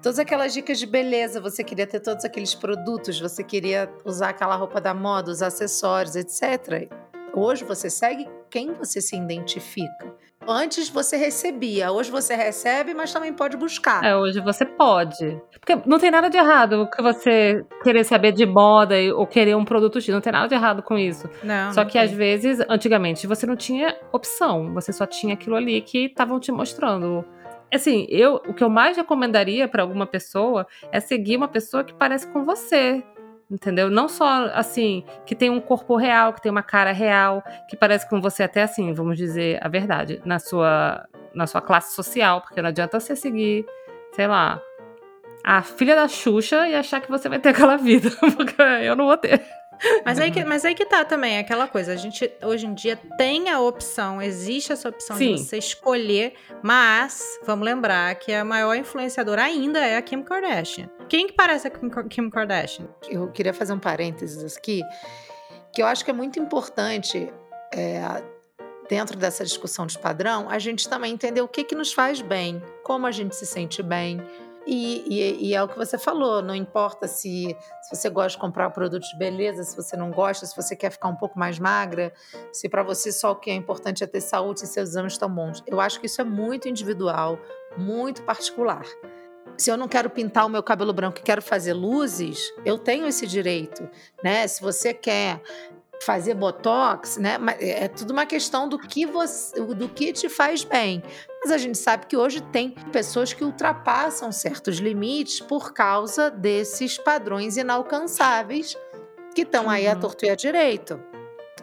[0.00, 4.56] Todas aquelas dicas de beleza, você queria ter todos aqueles produtos, você queria usar aquela
[4.56, 6.88] roupa da moda, os acessórios, etc.
[7.34, 10.14] Hoje você segue quem você se identifica.
[10.46, 14.04] Antes você recebia, hoje você recebe, mas também pode buscar.
[14.04, 15.40] É, hoje você pode.
[15.58, 19.64] Porque não tem nada de errado que você querer saber de moda ou querer um
[19.64, 20.12] produto X.
[20.12, 21.28] Não tem nada de errado com isso.
[21.42, 24.74] Não, Só que às vezes, antigamente, você não tinha opção.
[24.74, 27.24] Você só tinha aquilo ali que estavam te mostrando.
[27.72, 31.94] Assim, eu, o que eu mais recomendaria para alguma pessoa é seguir uma pessoa que
[31.94, 33.02] parece com você.
[33.50, 33.90] Entendeu?
[33.90, 38.08] Não só assim, que tem um corpo real, que tem uma cara real, que parece
[38.08, 42.60] com você até assim, vamos dizer a verdade, na sua na sua classe social, porque
[42.60, 43.64] não adianta você seguir,
[44.14, 44.60] sei lá,
[45.44, 49.06] a filha da Xuxa e achar que você vai ter aquela vida, porque eu não
[49.06, 49.42] vou ter.
[50.04, 51.92] Mas aí, que, mas aí que tá também, aquela coisa.
[51.92, 55.34] A gente, hoje em dia, tem a opção, existe essa opção Sim.
[55.34, 60.88] de você escolher, mas vamos lembrar que a maior influenciadora ainda é a Kim Kardashian.
[61.08, 62.88] Quem que parece a Kim, Kim Kardashian?
[63.08, 64.82] Eu queria fazer um parênteses aqui,
[65.74, 67.32] que eu acho que é muito importante,
[67.72, 68.22] é,
[68.88, 72.62] dentro dessa discussão de padrão, a gente também entender o que, que nos faz bem,
[72.84, 74.20] como a gente se sente bem.
[74.66, 78.38] E, e- e é o que você falou, não importa se, se você gosta de
[78.38, 81.58] comprar produto de beleza, se você não gosta, se você quer ficar um pouco mais
[81.58, 82.12] magra,
[82.52, 85.28] se para você só o que é importante é ter saúde e seus exames estão
[85.28, 85.62] bons.
[85.66, 87.38] Eu acho que isso é muito individual,
[87.76, 88.84] muito particular.
[89.58, 93.06] Se eu não quero pintar o meu cabelo branco e quero fazer luzes, eu tenho
[93.06, 93.88] esse direito,
[94.22, 94.46] né?
[94.48, 95.42] Se você quer
[96.04, 97.36] fazer botox, né?
[97.38, 101.02] Mas É tudo uma questão do que você, do que te faz bem.
[101.42, 106.98] Mas a gente sabe que hoje tem pessoas que ultrapassam certos limites por causa desses
[106.98, 108.76] padrões inalcançáveis
[109.34, 110.00] que estão aí à Uhum.
[110.00, 111.00] torto e à direito,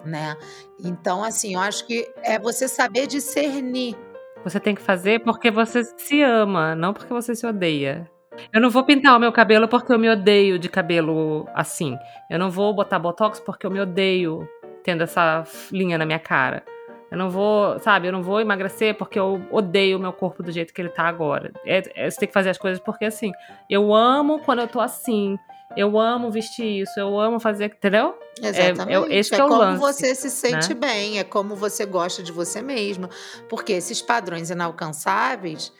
[0.04, 0.36] né?
[0.84, 3.96] Então, assim, eu acho que é você saber discernir.
[4.44, 8.10] Você tem que fazer porque você se ama, não porque você se odeia.
[8.54, 11.98] Eu não vou pintar o meu cabelo porque eu me odeio de cabelo assim.
[12.30, 14.48] Eu não vou botar botox porque eu me odeio
[14.84, 16.63] tendo essa linha na minha cara.
[17.12, 20.52] Eu não vou, sabe, eu não vou emagrecer porque eu odeio o meu corpo do
[20.52, 21.52] jeito que ele tá agora.
[21.65, 23.32] É, é, você tem que fazer as coisas porque assim,
[23.69, 25.38] eu amo quando eu tô assim.
[25.78, 28.17] Eu amo vestir isso, eu amo fazer, entendeu?
[28.41, 29.13] Exatamente.
[29.13, 30.80] esse que é o como lance, você se sente né?
[30.80, 33.08] bem, é como você gosta de você mesmo.
[33.48, 35.72] Porque esses padrões inalcançáveis,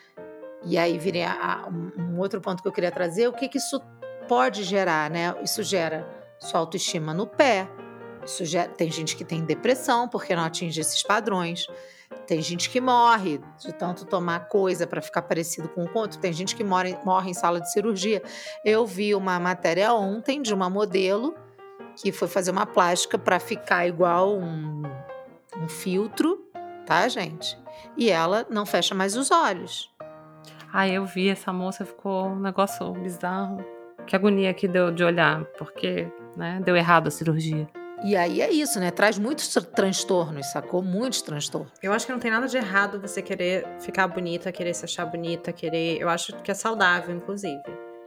[0.64, 3.58] e aí viria a- um, um outro ponto que eu queria trazer, o que, que
[3.58, 3.82] isso
[4.28, 5.34] pode gerar, né?
[5.44, 7.68] Isso gera sua autoestima no pé.
[8.30, 11.66] Isso gera, tem gente que tem depressão porque não atinge esses padrões.
[12.28, 16.20] Tem gente que morre de tanto tomar coisa para ficar parecido com o outro.
[16.20, 18.22] Tem gente que morre, morre em sala de cirurgia.
[18.64, 21.36] Eu vi uma matéria ontem de uma modelo
[21.96, 24.84] que foi fazer uma plástica para ficar igual um,
[25.58, 26.48] um filtro,
[26.86, 27.58] tá, gente?
[27.98, 29.92] E ela não fecha mais os olhos.
[30.72, 33.66] Ai, eu vi essa moça, ficou um negócio bizarro.
[34.06, 37.68] Que agonia que deu de olhar, porque, né, deu errado a cirurgia.
[38.04, 38.92] E aí é isso, né?
[38.92, 40.82] Traz muitos tr- transtornos, sacou?
[40.82, 41.72] Muitos transtornos.
[41.84, 45.06] Eu acho que não tem nada de errado você querer ficar bonita, querer se achar
[45.06, 46.00] bonita, querer.
[46.00, 47.62] Eu acho que é saudável, inclusive.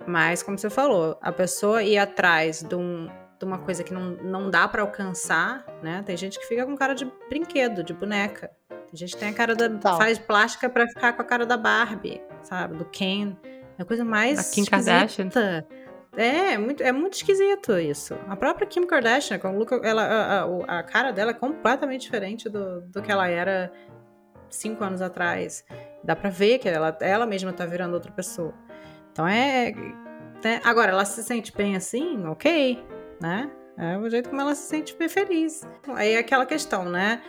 [0.07, 3.07] Mas, como você falou, a pessoa ir atrás de, um-
[3.38, 6.02] de uma coisa que não, não dá pra alcançar, né?
[6.07, 8.50] Tem gente que fica com cara de brinquedo, de boneca.
[8.68, 9.68] Tem gente que tem a cara da.
[9.96, 12.76] Faz plástica pra ficar com a cara da Barbie, sabe?
[12.76, 13.37] Do Ken.
[13.78, 14.37] É a coisa mais.
[14.38, 15.26] Da Kim Kardashian.
[15.28, 15.40] esquisita.
[15.70, 18.14] É, é muito, é muito esquisito isso.
[18.29, 22.03] A própria Kim Kardashian, com o look, ela, a, a- a cara dela é completamente
[22.03, 23.72] diferente do, do que ela era
[24.51, 25.64] cinco anos atrás.
[26.05, 28.53] Dá pra ver que ela, ela mesma tá virando outra pessoa.
[29.12, 29.72] Então é.
[30.44, 30.61] né?
[30.64, 32.85] Agora, ela se sente bem assim, ok,
[33.20, 33.51] né?
[33.79, 35.62] É o jeito como ela se sente bem feliz.
[35.94, 37.22] Aí é aquela questão, né?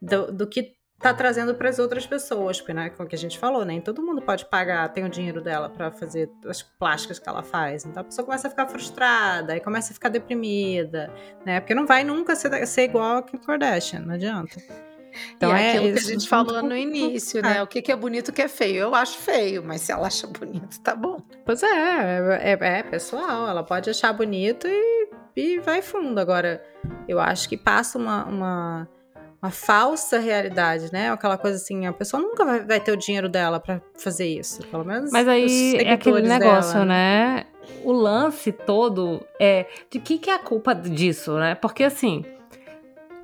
[0.00, 3.38] Do, do que tá trazendo para as outras pessoas, porque, né, como que a gente
[3.38, 7.28] falou, nem todo mundo pode pagar, tem o dinheiro dela para fazer as plásticas que
[7.28, 7.84] ela faz.
[7.84, 11.12] Então a pessoa começa a ficar frustrada, aí começa a ficar deprimida,
[11.44, 11.60] né?
[11.60, 14.62] Porque não vai nunca ser, ser igual a Kim Kardashian, não adianta.
[15.36, 17.62] Então é aquilo que a gente muito falou no início, né?
[17.62, 18.78] O que, que é bonito, o que é feio.
[18.78, 21.20] Eu acho feio, mas se ela acha bonito, tá bom.
[21.44, 26.18] Pois é, é, é pessoal, ela pode achar bonito e, e vai fundo.
[26.18, 26.64] Agora,
[27.08, 28.88] eu acho que passa uma, uma,
[29.42, 31.10] uma falsa realidade, né?
[31.10, 34.64] Aquela coisa assim, a pessoa nunca vai, vai ter o dinheiro dela pra fazer isso.
[34.68, 36.84] Pelo menos Mas aí é aquele negócio, dela.
[36.84, 37.44] né?
[37.82, 41.56] O lance todo é de que, que é a culpa disso, né?
[41.56, 42.24] Porque assim,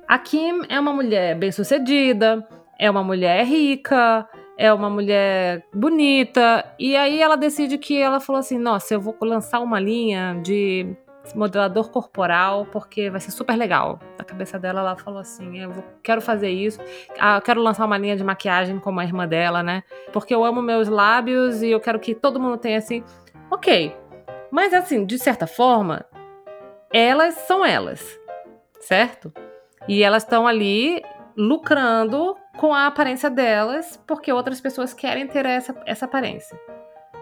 [0.05, 2.45] a Kim é uma mulher bem-sucedida,
[2.77, 4.27] é uma mulher rica,
[4.57, 9.15] é uma mulher bonita, e aí ela decide que ela falou assim: nossa, eu vou
[9.21, 10.97] lançar uma linha de
[11.35, 13.99] modelador corporal porque vai ser super legal.
[14.17, 16.79] Na cabeça dela, ela falou assim: eu vou- quero fazer isso,
[17.19, 19.83] ah, eu quero lançar uma linha de maquiagem como a irmã dela, né?
[20.11, 23.03] Porque eu amo meus lábios e eu quero que todo mundo tenha assim.
[23.51, 23.95] Ok.
[24.51, 26.05] Mas assim, de certa forma,
[26.91, 28.19] elas são elas,
[28.79, 29.31] certo?
[29.87, 31.01] E elas estão ali
[31.37, 36.59] lucrando com a aparência delas, porque outras pessoas querem ter essa, essa aparência.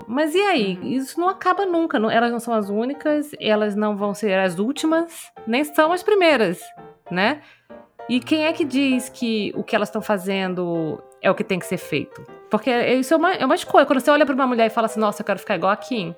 [0.07, 0.79] Mas e aí?
[0.81, 0.87] Uhum.
[0.87, 1.99] Isso não acaba nunca.
[1.99, 6.01] Não, elas não são as únicas, elas não vão ser as últimas, nem são as
[6.01, 6.61] primeiras,
[7.11, 7.41] né?
[8.09, 11.59] E quem é que diz que o que elas estão fazendo é o que tem
[11.59, 12.23] que ser feito?
[12.49, 13.85] Porque isso é uma, é uma escolha.
[13.85, 15.75] Quando você olha para uma mulher e fala assim, nossa, eu quero ficar igual a
[15.75, 16.15] Kim.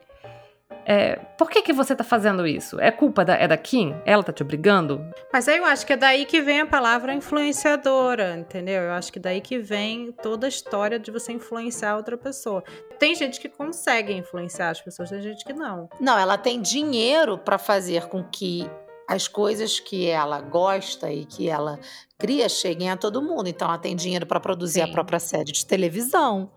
[0.85, 2.79] É, por que, que você tá fazendo isso?
[2.79, 3.95] É culpa da, é da Kim?
[4.05, 5.05] Ela tá te obrigando?
[5.31, 8.83] Mas aí eu acho que é daí que vem a palavra influenciadora, entendeu?
[8.83, 12.63] Eu acho que daí que vem toda a história de você influenciar outra pessoa.
[12.97, 15.89] Tem gente que consegue influenciar as pessoas, tem gente que não.
[15.99, 18.67] Não, ela tem dinheiro para fazer com que
[19.07, 21.79] as coisas que ela gosta e que ela
[22.17, 23.47] cria cheguem a todo mundo.
[23.47, 24.89] Então, ela tem dinheiro para produzir Sim.
[24.89, 26.51] a própria série de televisão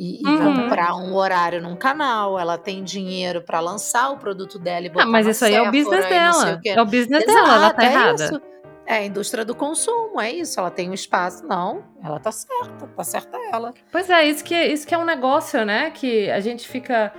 [0.00, 0.62] e, e uhum.
[0.62, 4.92] comprar um horário num canal, ela tem dinheiro para lançar o produto dela e ah,
[4.92, 6.60] botar ah, mas isso aí é o business dela.
[6.64, 8.24] É o business Exato, dela, ela tá é errada.
[8.24, 8.42] Isso.
[8.86, 10.58] É a indústria do consumo, é isso.
[10.58, 11.46] Ela tem um espaço.
[11.46, 13.74] Não, ela tá certa, tá certa ela.
[13.92, 15.90] Pois é, isso que, isso que é um negócio, né?
[15.90, 17.12] Que a gente fica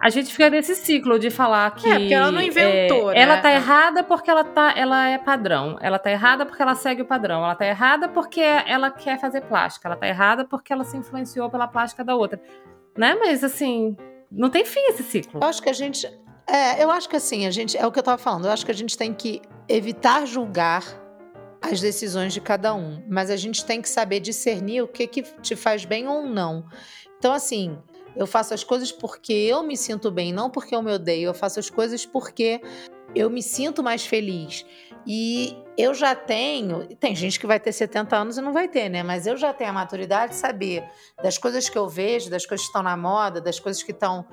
[0.00, 1.88] a gente fica nesse ciclo de falar que.
[1.88, 3.10] É, porque ela não inventou.
[3.10, 3.20] É, né?
[3.22, 5.76] Ela tá errada porque ela, tá, ela é padrão.
[5.80, 7.44] Ela tá errada porque ela segue o padrão.
[7.44, 9.88] Ela tá errada porque ela quer fazer plástica.
[9.88, 12.40] Ela tá errada porque ela se influenciou pela plástica da outra.
[12.96, 13.14] Né?
[13.14, 13.96] Mas assim,
[14.30, 15.40] não tem fim esse ciclo.
[15.40, 16.06] Eu acho que a gente.
[16.46, 17.76] É, eu acho que assim, a gente.
[17.76, 18.46] É o que eu tava falando.
[18.46, 20.84] Eu acho que a gente tem que evitar julgar
[21.60, 23.02] as decisões de cada um.
[23.08, 26.64] Mas a gente tem que saber discernir o que, que te faz bem ou não.
[27.18, 27.78] Então, assim,
[28.16, 31.28] eu faço as coisas porque eu me sinto bem, não porque eu me odeio.
[31.28, 32.60] Eu faço as coisas porque
[33.14, 34.64] eu me sinto mais feliz.
[35.06, 36.86] E eu já tenho.
[36.96, 39.02] Tem gente que vai ter 70 anos e não vai ter, né?
[39.02, 40.82] Mas eu já tenho a maturidade de saber
[41.22, 44.26] das coisas que eu vejo, das coisas que estão na moda, das coisas que estão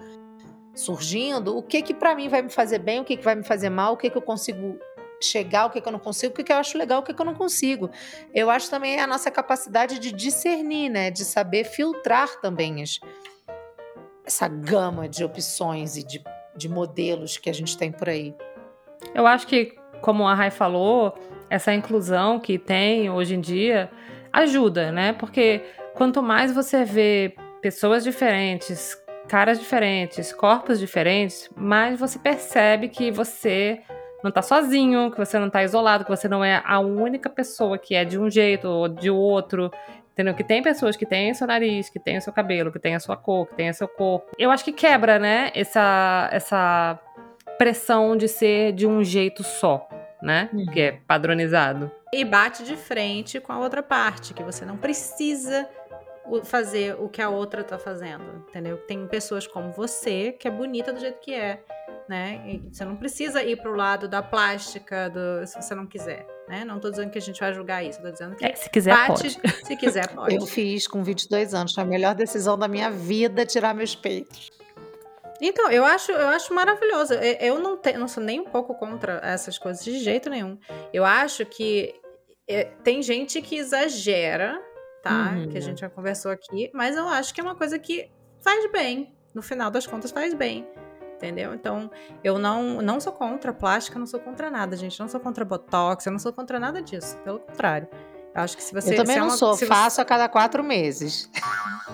[0.74, 3.44] surgindo, o que que para mim vai me fazer bem, o que que vai me
[3.44, 4.80] fazer mal, o que que eu consigo
[5.22, 7.14] chegar, o que que eu não consigo, o que que eu acho legal, o que
[7.14, 7.90] que eu não consigo.
[8.34, 11.12] Eu acho também a nossa capacidade de discernir, né?
[11.12, 13.00] De saber filtrar também as
[14.26, 16.24] essa gama de opções e de,
[16.56, 18.36] de modelos que a gente tem por aí.
[19.14, 21.14] Eu acho que, como a Rai falou,
[21.50, 23.90] essa inclusão que tem hoje em dia
[24.32, 25.14] ajuda, né?
[25.14, 25.62] Porque
[25.94, 33.82] quanto mais você vê pessoas diferentes, caras diferentes, corpos diferentes, mais você percebe que você
[34.24, 37.78] não tá sozinho, que você não tá isolado, que você não é a única pessoa
[37.78, 39.70] que é de um jeito ou de outro,
[40.14, 40.36] Entendeu?
[40.36, 43.00] Que tem pessoas que têm seu nariz, que têm o seu cabelo, que têm a
[43.00, 44.32] sua cor, que têm o seu corpo.
[44.38, 47.00] Eu acho que quebra, né, essa, essa
[47.58, 49.90] pressão de ser de um jeito só,
[50.22, 50.50] né?
[50.54, 50.66] Uhum.
[50.68, 51.92] Que é padronizado.
[52.14, 55.68] E bate de frente com a outra parte, que você não precisa
[56.44, 58.78] fazer o que a outra tá fazendo, entendeu?
[58.78, 61.64] Tem pessoas como você que é bonita do jeito que é,
[62.08, 62.42] né?
[62.46, 66.26] E você não precisa ir pro lado da plástica, do, se você não quiser.
[66.48, 66.66] Né?
[66.66, 68.94] Não estou dizendo que a gente vai julgar isso, estou dizendo que é, se quiser
[68.94, 69.56] bate, pode.
[69.66, 70.36] Se quiser pode.
[70.36, 74.52] Eu fiz com 22 anos, foi a melhor decisão da minha vida tirar meus peitos.
[75.42, 77.14] Então, eu acho, eu acho maravilhoso.
[77.14, 80.58] Eu não, te, não sou nem um pouco contra essas coisas de jeito nenhum.
[80.94, 81.94] Eu acho que
[82.48, 84.62] é, tem gente que exagera,
[85.02, 85.34] tá?
[85.36, 85.50] Uhum.
[85.50, 88.10] Que a gente já conversou aqui, mas eu acho que é uma coisa que
[88.42, 89.14] faz bem.
[89.34, 90.68] No final das contas, faz bem
[91.16, 91.54] entendeu?
[91.54, 91.90] Então,
[92.24, 95.00] eu não, não sou contra plástica, não sou contra nada, gente.
[95.00, 97.18] Não sou contra botox, eu não sou contra nada disso.
[97.24, 97.88] Pelo contrário.
[98.36, 98.94] Eu acho que se você.
[98.94, 100.02] Eu também é não uma, sou, faço você...
[100.02, 101.30] a cada quatro meses.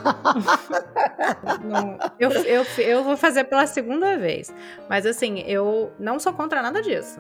[1.64, 4.54] não, eu, eu, eu vou fazer pela segunda vez.
[4.88, 7.20] Mas assim, eu não sou contra nada disso.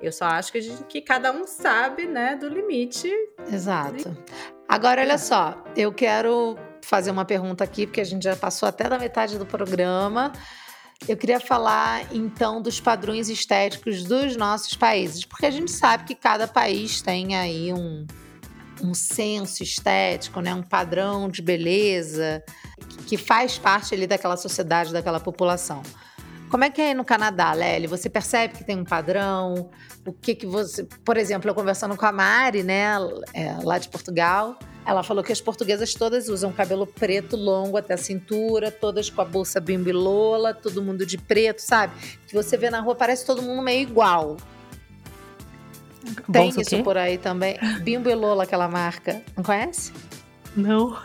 [0.00, 3.10] Eu só acho que, gente, que cada um sabe, né, do limite.
[3.50, 4.16] Exato.
[4.68, 8.88] Agora, olha só, eu quero fazer uma pergunta aqui, porque a gente já passou até
[8.88, 10.32] da metade do programa.
[11.08, 16.14] Eu queria falar então dos padrões estéticos dos nossos países, porque a gente sabe que
[16.14, 18.06] cada país tem aí um,
[18.82, 22.42] um senso estético, né, um padrão de beleza
[23.06, 25.82] que faz parte ali daquela sociedade, daquela população.
[26.50, 27.86] Como é que é no Canadá, Lely?
[27.88, 29.70] Você percebe que tem um padrão?
[30.06, 32.94] O que que você, por exemplo, eu conversando com a Mari, né,
[33.34, 37.94] é, lá de Portugal, ela falou que as portuguesas todas usam cabelo preto longo até
[37.94, 41.92] a cintura, todas com a bolsa bimbilola, todo mundo de preto, sabe?
[42.26, 44.36] Que você vê na rua, parece todo mundo meio igual.
[46.30, 47.58] Tem isso por aí também.
[47.82, 49.20] Bimbilola, aquela marca.
[49.36, 49.92] Não conhece?
[50.56, 50.96] Não.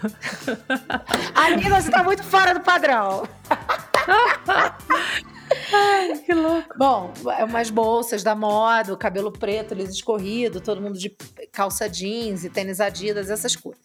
[1.33, 3.27] Amiga, você tá muito fora do padrão.
[5.73, 6.77] Ai, que louco.
[6.77, 11.15] Bom, é umas bolsas da moda, o cabelo preto, liso escorrido, todo mundo de
[11.51, 13.81] calça jeans e tênis Adidas, essas coisas.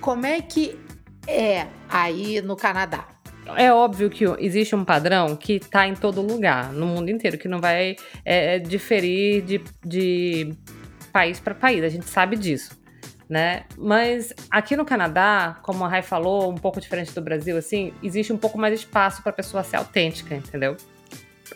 [0.00, 0.78] Como é que
[1.26, 3.08] é aí no Canadá?
[3.54, 7.46] É óbvio que existe um padrão que está em todo lugar, no mundo inteiro, que
[7.46, 10.52] não vai é, diferir de, de
[11.12, 12.76] país para país, a gente sabe disso.
[13.28, 13.64] Né?
[13.76, 18.32] Mas aqui no Canadá, como a Rai falou, um pouco diferente do Brasil, assim, existe
[18.32, 20.76] um pouco mais espaço para a pessoa ser autêntica, entendeu?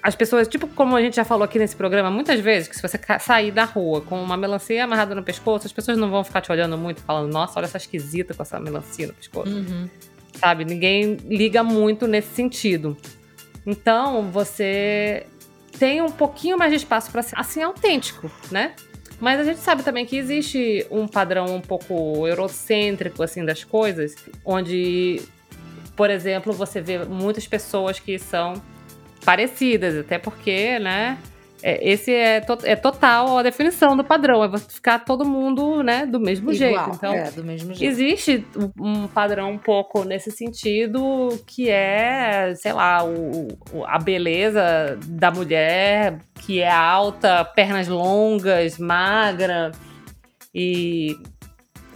[0.02, 2.82] As pessoas, tipo como a gente já falou aqui nesse programa muitas vezes, que se
[2.82, 6.40] você sair da rua com uma melancia amarrada no pescoço, as pessoas não vão ficar
[6.40, 9.52] te olhando muito, falando, nossa, olha essa esquisita com essa melancia no pescoço.
[9.52, 9.88] Uhum.
[10.34, 10.64] Sabe?
[10.64, 12.96] Ninguém liga muito nesse sentido.
[13.66, 15.26] Então, você
[15.78, 18.74] tem um pouquinho mais de espaço para ser assim autêntico, né?
[19.20, 24.14] Mas a gente sabe também que existe um padrão um pouco eurocêntrico assim das coisas,
[24.44, 25.20] onde,
[25.94, 28.54] por exemplo, você vê muitas pessoas que são
[29.24, 31.18] parecidas, até porque, né?
[31.62, 35.82] É, esse é, to é total a definição do padrão, é você ficar todo mundo,
[35.82, 36.96] né, do mesmo Igual, jeito.
[36.96, 37.90] Então, é, do mesmo jeito.
[37.90, 38.46] existe
[38.80, 45.30] um padrão um pouco nesse sentido, que é, sei lá, o, o, a beleza da
[45.30, 49.70] mulher, que é alta, pernas longas, magra,
[50.54, 51.14] e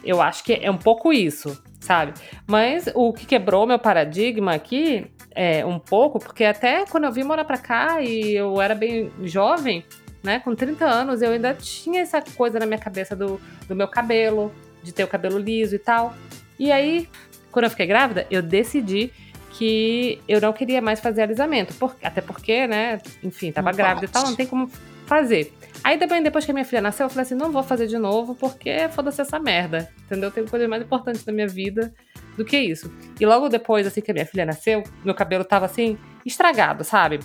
[0.04, 2.12] eu acho que é um pouco isso, sabe?
[2.46, 7.24] Mas o que quebrou meu paradigma aqui é, um pouco, porque até quando eu vim
[7.24, 9.84] morar pra cá e eu era bem jovem,
[10.22, 13.88] né, com 30 anos, eu ainda tinha essa coisa na minha cabeça do, do meu
[13.88, 16.14] cabelo, de ter o cabelo liso e tal.
[16.58, 17.08] E aí,
[17.50, 19.12] quando eu fiquei grávida, eu decidi
[19.50, 21.74] que eu não queria mais fazer alisamento.
[21.74, 24.10] Por, até porque, né, enfim, tava não grávida pode.
[24.10, 24.70] e tal, não tem como
[25.06, 25.52] fazer.
[25.82, 27.98] Aí também, depois que a minha filha nasceu, eu falei assim, não vou fazer de
[27.98, 30.30] novo, porque foda-se essa merda, entendeu?
[30.30, 31.92] Tem coisas mais importantes na minha vida
[32.36, 32.92] do que isso.
[33.20, 37.20] E logo depois, assim que a minha filha nasceu, meu cabelo tava assim, estragado, sabe?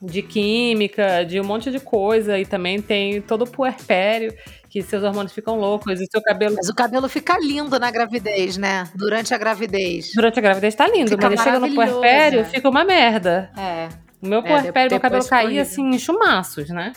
[0.00, 4.34] De química, de um monte de coisa, e também tem todo o puerpério,
[4.68, 6.56] que seus hormônios ficam loucos e seu cabelo.
[6.56, 8.88] Mas o cabelo fica lindo na gravidez, né?
[8.94, 10.12] Durante a gravidez.
[10.14, 13.50] Durante a gravidez tá lindo, fica mas chega no puerpério, fica uma merda.
[13.58, 13.88] É.
[14.22, 16.92] O meu é, puerpério, é, meu cabelo caía assim em chumaços, né?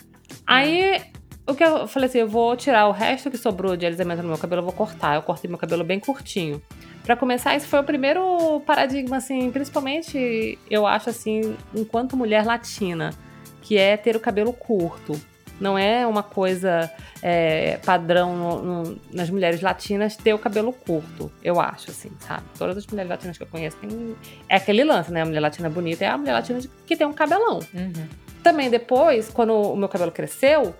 [0.45, 1.01] Aí
[1.45, 4.29] o que eu falei assim, eu vou tirar o resto que sobrou de alisamento no
[4.29, 5.15] meu cabelo, eu vou cortar.
[5.15, 6.61] Eu cortei meu cabelo bem curtinho.
[7.03, 13.13] Para começar, esse foi o primeiro paradigma, assim, principalmente, eu acho, assim, enquanto mulher latina,
[13.61, 15.19] que é ter o cabelo curto.
[15.59, 16.89] Não é uma coisa
[17.21, 22.43] é, padrão no, no, nas mulheres latinas ter o cabelo curto, eu acho, assim, sabe?
[22.57, 24.15] Todas as mulheres latinas que eu conheço têm.
[24.47, 25.21] É aquele lance, né?
[25.21, 27.59] A mulher latina bonita é a mulher latina que tem um cabelão.
[27.73, 28.07] Uhum.
[28.41, 30.73] Também depois, quando o meu cabelo cresceu,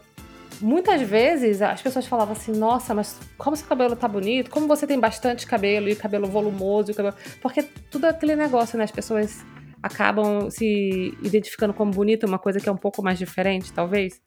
[0.61, 4.87] muitas vezes as pessoas falavam assim: nossa, mas como seu cabelo tá bonito, como você
[4.87, 7.15] tem bastante cabelo e cabelo volumoso, e cabelo...
[7.41, 8.83] porque tudo é aquele negócio, né?
[8.83, 9.43] As pessoas
[9.81, 14.21] acabam se identificando como bonito, uma coisa que é um pouco mais diferente, talvez.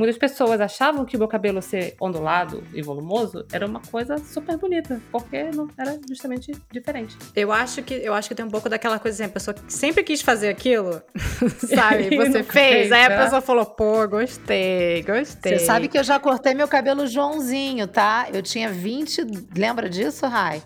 [0.00, 4.56] Muitas pessoas achavam que o meu cabelo ser ondulado e volumoso era uma coisa super
[4.56, 7.18] bonita, porque não era justamente diferente.
[7.36, 9.70] Eu acho que eu acho que tem um pouco daquela coisa assim, a pessoa que
[9.70, 11.02] sempre quis fazer aquilo,
[11.68, 12.16] sabe?
[12.16, 13.24] Você fez, aí a né?
[13.24, 15.58] pessoa falou: "Pô, gostei, gostei".
[15.58, 18.26] Você sabe que eu já cortei meu cabelo Joãozinho, tá?
[18.32, 20.62] Eu tinha 20, lembra disso, Rai?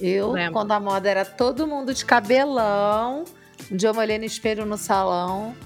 [0.00, 0.52] Eu, Lembro.
[0.52, 3.24] quando a moda era todo mundo de cabelão,
[3.68, 5.56] um dia eu me olhei no espelho no salão,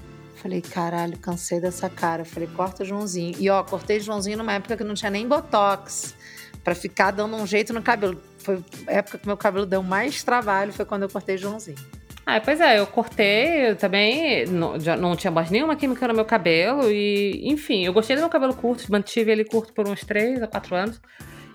[0.41, 2.25] Falei, caralho, cansei dessa cara.
[2.25, 3.35] Falei, corta o Joãozinho.
[3.37, 6.15] E ó, cortei o Joãozinho numa época que não tinha nem botox.
[6.63, 8.19] para ficar dando um jeito no cabelo.
[8.39, 11.77] Foi a época que meu cabelo deu mais trabalho, foi quando eu cortei o Joãozinho.
[12.25, 16.13] Ah, pois é, eu cortei eu também, não, já não tinha mais nenhuma química no
[16.13, 20.01] meu cabelo e, enfim, eu gostei do meu cabelo curto, mantive ele curto por uns
[20.01, 21.01] 3 a 4 anos.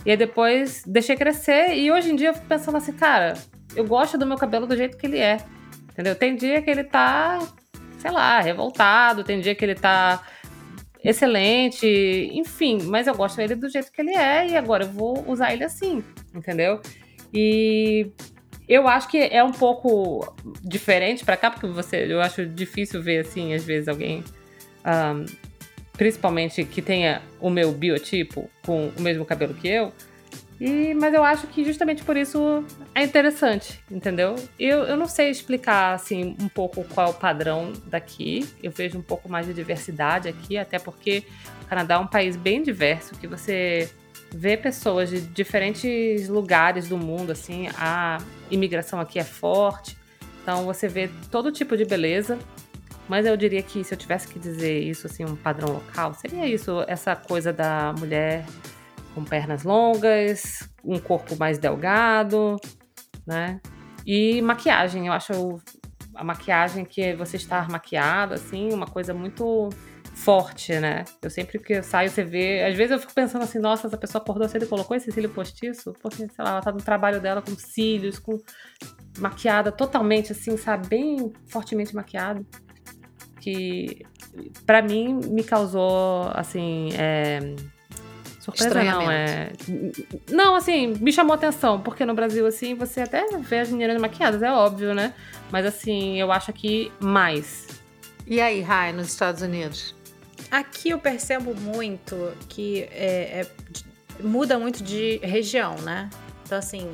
[0.04, 3.34] E aí depois deixei crescer e hoje em dia eu fico pensando assim, cara,
[3.74, 5.38] eu gosto do meu cabelo do jeito que ele é.
[5.92, 6.14] Entendeu?
[6.14, 7.38] Tem dia que ele tá
[7.98, 10.22] sei lá, revoltado, tem dia que ele tá
[11.02, 11.86] excelente,
[12.32, 15.52] enfim, mas eu gosto dele do jeito que ele é e agora eu vou usar
[15.52, 16.02] ele assim,
[16.34, 16.80] entendeu?
[17.32, 18.10] E
[18.68, 23.20] eu acho que é um pouco diferente para cá, porque você, eu acho difícil ver
[23.20, 24.24] assim, às vezes alguém,
[24.84, 25.24] um,
[25.92, 29.92] principalmente que tenha o meu biotipo com o mesmo cabelo que eu,
[30.58, 34.36] e, mas eu acho que justamente por isso é interessante, entendeu?
[34.58, 38.48] Eu, eu não sei explicar assim um pouco qual é o padrão daqui.
[38.62, 41.24] Eu vejo um pouco mais de diversidade aqui, até porque
[41.62, 43.90] o Canadá é um país bem diverso, que você
[44.32, 48.18] vê pessoas de diferentes lugares do mundo, assim, a
[48.50, 49.96] imigração aqui é forte.
[50.42, 52.38] Então você vê todo tipo de beleza.
[53.08, 56.44] Mas eu diria que se eu tivesse que dizer isso assim, um padrão local, seria
[56.44, 58.44] isso, essa coisa da mulher
[59.16, 62.56] com pernas longas, um corpo mais delgado,
[63.26, 63.58] né?
[64.04, 65.58] E maquiagem, eu acho
[66.14, 69.70] a maquiagem que você estar maquiada, assim, uma coisa muito
[70.14, 71.04] forte, né?
[71.22, 72.62] Eu sempre que eu saio, você vê.
[72.62, 75.30] Às vezes eu fico pensando assim, nossa, essa pessoa acordou cedo e colocou esse cílio
[75.30, 78.38] postiço, porque, sei lá, ela tá no trabalho dela com cílios, com
[79.18, 80.88] maquiada totalmente assim, sabe?
[80.88, 82.44] Bem fortemente maquiada.
[83.40, 84.04] Que
[84.66, 87.40] para mim me causou, assim, é
[88.46, 89.52] Surpresa não, é.
[90.30, 94.40] Não, assim, me chamou atenção, porque no Brasil, assim, você até vê as meninas maquiadas,
[94.40, 95.12] é óbvio, né?
[95.50, 97.66] Mas assim, eu acho aqui mais.
[98.24, 99.96] E aí, Rai, nos Estados Unidos?
[100.50, 103.46] Aqui eu percebo muito que é, é,
[104.20, 106.08] muda muito de região, né?
[106.44, 106.88] Então, assim,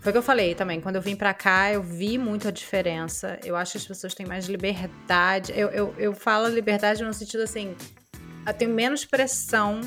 [0.00, 0.80] foi o que eu falei também.
[0.80, 3.38] Quando eu vim pra cá, eu vi muito a diferença.
[3.44, 5.52] Eu acho que as pessoas têm mais liberdade.
[5.54, 7.74] Eu, eu, eu falo liberdade no sentido assim:
[8.46, 9.80] eu tenho menos pressão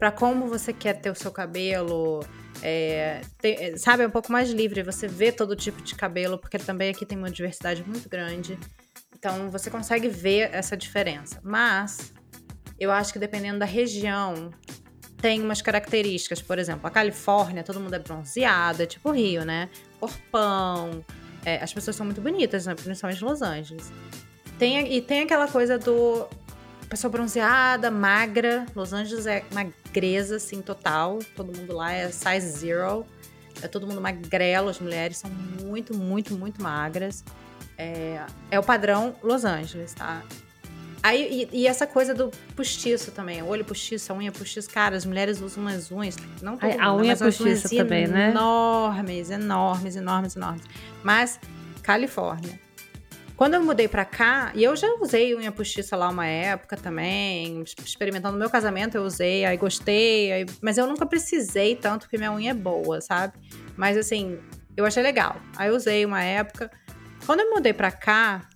[0.00, 2.24] para como você quer ter o seu cabelo.
[2.62, 4.82] É, tem, é, sabe, é um pouco mais livre.
[4.82, 8.58] Você vê todo tipo de cabelo, porque também aqui tem uma diversidade muito grande.
[9.16, 11.38] Então você consegue ver essa diferença.
[11.42, 12.14] Mas
[12.78, 14.50] eu acho que dependendo da região,
[15.20, 16.40] tem umas características.
[16.40, 19.68] Por exemplo, a Califórnia, todo mundo é bronzeado, é tipo Rio, né?
[20.00, 21.04] Corpão.
[21.44, 22.74] É, as pessoas são muito bonitas, né?
[22.74, 23.92] principalmente Los Angeles.
[24.58, 26.26] Tem, e tem aquela coisa do
[26.90, 28.66] pessoa bronzeada, magra.
[28.74, 31.20] Los Angeles é magreza, assim, total.
[31.36, 33.06] Todo mundo lá é size zero.
[33.62, 37.24] É todo mundo magrelo, as mulheres são muito, muito, muito magras.
[37.78, 38.20] É,
[38.50, 40.22] é o padrão Los Angeles, tá?
[41.02, 45.06] Aí, e, e, essa coisa do postiço também, olho postiço, a unha postiço, cara, as
[45.06, 48.30] mulheres usam umas unhas, não todo A unha postiça também, né?
[48.30, 50.62] Enormes, enormes, enormes, enormes.
[51.02, 51.40] Mas,
[51.82, 52.60] Califórnia.
[53.40, 57.64] Quando eu mudei pra cá, e eu já usei unha postiça lá uma época também,
[57.82, 62.18] experimentando no meu casamento eu usei, aí gostei, aí, mas eu nunca precisei tanto porque
[62.18, 63.32] minha unha é boa, sabe?
[63.78, 64.38] Mas assim,
[64.76, 65.40] eu achei legal.
[65.56, 66.70] Aí eu usei uma época.
[67.24, 68.46] Quando eu mudei pra cá,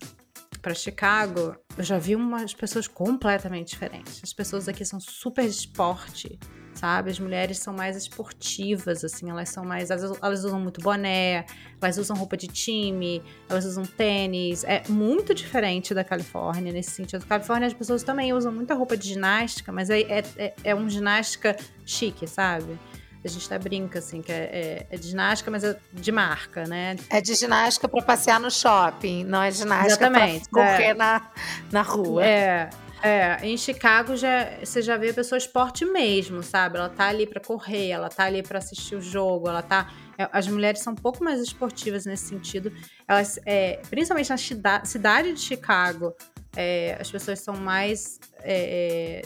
[0.61, 4.21] para Chicago, eu já vi umas pessoas completamente diferentes.
[4.23, 6.37] As pessoas aqui são super esporte,
[6.75, 7.09] sabe?
[7.09, 9.89] As mulheres são mais esportivas, assim, elas são mais.
[9.89, 11.45] Elas usam muito boné,
[11.81, 14.63] elas usam roupa de time, elas usam tênis.
[14.63, 17.21] É muito diferente da Califórnia nesse sentido.
[17.21, 20.75] Na Califórnia, as pessoas também usam muita roupa de ginástica, mas é, é, é, é
[20.75, 21.55] um ginástica
[21.85, 22.77] chique, sabe?
[23.23, 26.65] A gente até brinca, assim, que é, é, é de ginástica, mas é de marca,
[26.65, 26.95] né?
[27.09, 30.93] É de ginástica para passear no shopping, não é ginástica para correr é.
[30.93, 31.31] na,
[31.71, 32.23] na rua.
[32.23, 32.69] É,
[33.05, 36.79] é, em Chicago já, você já vê a pessoa esporte mesmo, sabe?
[36.79, 39.93] Ela tá ali para correr, ela tá ali para assistir o jogo, ela tá.
[40.17, 42.73] É, as mulheres são um pouco mais esportivas nesse sentido.
[43.07, 46.15] Elas, é, principalmente na cidade de Chicago,
[46.57, 49.21] é, as pessoas são mais é,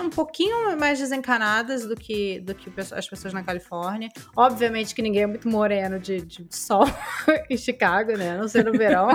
[0.00, 4.08] um pouquinho mais desencanadas do que, do que as pessoas na Califórnia.
[4.36, 6.84] Obviamente que ninguém é muito moreno de, de sol
[7.50, 8.38] em Chicago, né?
[8.38, 9.08] Não sei no verão.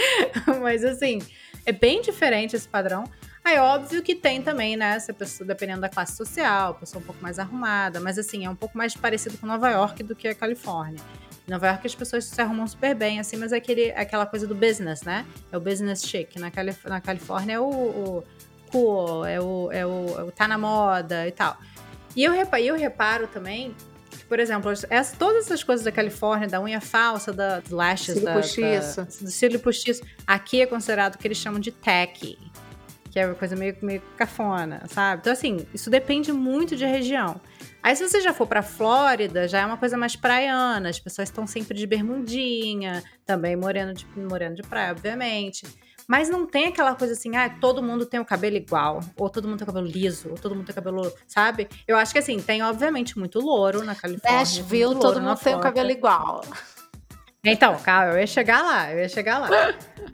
[0.60, 1.20] Mas assim,
[1.64, 3.04] é bem diferente esse padrão.
[3.46, 4.96] Aí, óbvio que tem também, né?
[4.96, 8.00] Essa pessoa, dependendo da classe social, pessoa um pouco mais arrumada.
[8.00, 11.00] Mas assim, é um pouco mais parecido com Nova York do que a Califórnia.
[11.46, 14.48] Em Nova York as pessoas se arrumam super bem, assim, mas é aquele, aquela coisa
[14.48, 15.24] do business, né?
[15.52, 16.34] É o business chic.
[16.40, 18.24] Na, Calif na Califórnia é o, o
[18.72, 21.56] cool, é o, é, o, é o tá na moda e tal.
[22.16, 23.76] E eu, repa eu reparo também
[24.10, 28.24] que, por exemplo, essa, todas essas coisas da Califórnia, da unha falsa, da lashes, cílio
[28.24, 29.02] da, postiço.
[29.02, 32.36] Da, do cílio postiço, aqui é considerado o que eles chamam de tacky,
[33.16, 35.22] que é uma coisa meio, meio cafona, sabe?
[35.22, 37.40] Então, assim, isso depende muito de região.
[37.82, 41.30] Aí, se você já for pra Flórida, já é uma coisa mais praiana, as pessoas
[41.30, 45.66] estão sempre de bermudinha, também moreno de, moreno de praia, obviamente.
[46.06, 49.48] Mas não tem aquela coisa assim, ah, todo mundo tem o cabelo igual, ou todo
[49.48, 51.70] mundo tem o cabelo liso, ou todo mundo tem o cabelo, sabe?
[51.88, 54.40] Eu acho que assim, tem obviamente muito louro na Califórnia.
[54.40, 56.42] Nashville, todo mundo tem o cabelo igual.
[57.46, 59.48] Então, calma, eu ia chegar lá, eu ia chegar lá.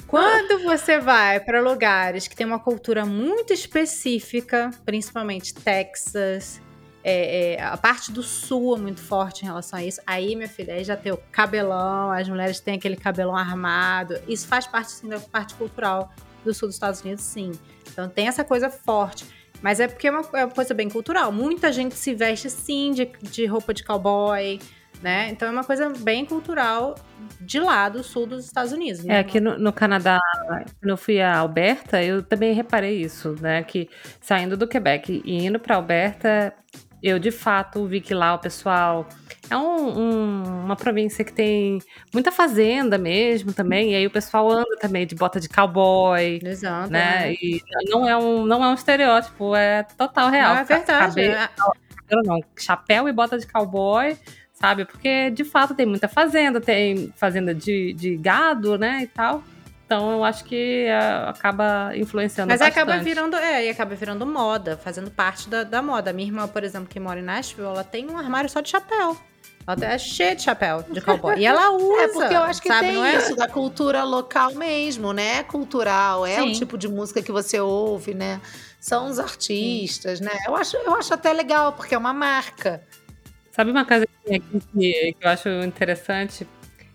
[0.07, 6.61] Quando você vai para lugares que tem uma cultura muito específica, principalmente Texas,
[7.03, 10.01] é, é, a parte do sul é muito forte em relação a isso.
[10.07, 14.21] Aí, minha filha, aí já tem o cabelão, as mulheres têm aquele cabelão armado.
[14.29, 16.13] Isso faz parte, sim, da parte cultural
[16.45, 17.53] do sul dos Estados Unidos, sim.
[17.91, 19.25] Então tem essa coisa forte.
[19.63, 21.33] Mas é porque é uma, é uma coisa bem cultural.
[21.33, 24.59] Muita gente se veste, sim, de, de roupa de cowboy,
[25.03, 25.29] né?
[25.31, 26.95] Então é uma coisa bem cultural
[27.41, 29.05] de lá do sul dos Estados Unidos.
[29.05, 29.17] Né?
[29.17, 33.63] É, aqui no, no, Canadá, quando eu fui a Alberta, eu também reparei isso, né?
[33.63, 33.89] Que
[34.21, 36.55] saindo do Quebec e indo para Alberta,
[37.03, 39.09] eu de fato vi que lá o pessoal
[39.51, 41.81] é um, um, uma província que tem
[42.13, 46.41] muita fazenda mesmo também, e aí o pessoal anda também de bota de cowboy.
[46.43, 46.91] Exato.
[46.91, 47.33] Né?
[47.33, 47.35] É.
[47.35, 50.55] E não é, um, não é um estereótipo, é total real.
[50.55, 51.21] Não, é verdade.
[51.21, 51.49] É.
[52.25, 54.17] não, chapéu e bota de cowboy,
[54.63, 54.85] sabe?
[54.85, 59.01] Porque de fato tem muita fazenda, tem fazenda de, de gado, né?
[59.03, 59.43] E tal.
[59.85, 62.79] Então eu acho que uh, acaba influenciando Mas bastante.
[62.79, 66.11] acaba virando, é, e acaba virando moda, fazendo parte da, da moda.
[66.11, 68.71] A minha irmã, por exemplo, que mora em Nashville, ela tem um armário só de
[68.71, 69.17] chapéu.
[69.67, 71.39] Ela é cheia de chapéu de cowboy.
[71.39, 71.93] E ela usa.
[72.03, 72.87] É porque eu acho que sabe?
[72.87, 73.17] tem Não é?
[73.17, 75.39] isso da cultura local mesmo, né?
[75.39, 76.53] É cultural, é o Sim.
[76.53, 78.41] tipo de música que você ouve, né?
[78.81, 80.33] São os artistas, né?
[80.47, 82.83] Eu acho, eu acho até legal, porque é uma marca.
[83.53, 86.49] Sabe uma coisa aqui que, que eu acho interessante?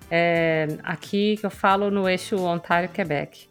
[0.10, 3.48] É, aqui que eu falo no eixo Ontário-Quebec.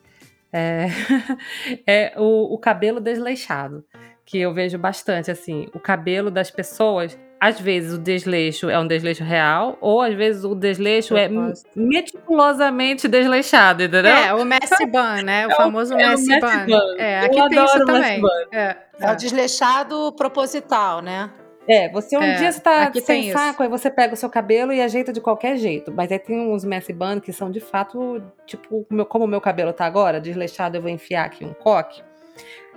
[0.53, 0.87] É,
[1.87, 3.85] é o, o cabelo desleixado,
[4.25, 5.69] que eu vejo bastante, assim.
[5.73, 10.43] O cabelo das pessoas, às vezes o desleixo é um desleixo real, ou às vezes
[10.43, 11.29] o desleixo é
[11.77, 14.11] meticulosamente desleixado, entendeu?
[14.11, 15.47] É, o Messi Bun, né?
[15.47, 16.67] O famoso é Messi Messi Bun.
[16.67, 16.97] Bun.
[16.99, 18.23] É, Eu aqui tem isso também.
[18.53, 21.31] É, É o desleixado proposital, né?
[21.69, 23.33] É, você um É, dia tá aqui sem isso.
[23.39, 25.93] saco, aí você pega o seu cabelo e ajeita de qualquer jeito.
[25.93, 29.73] Mas aí tem uns messy bun que são de fato, tipo, como o meu cabelo
[29.73, 32.03] tá agora, desleixado, eu vou enfiar aqui um coque.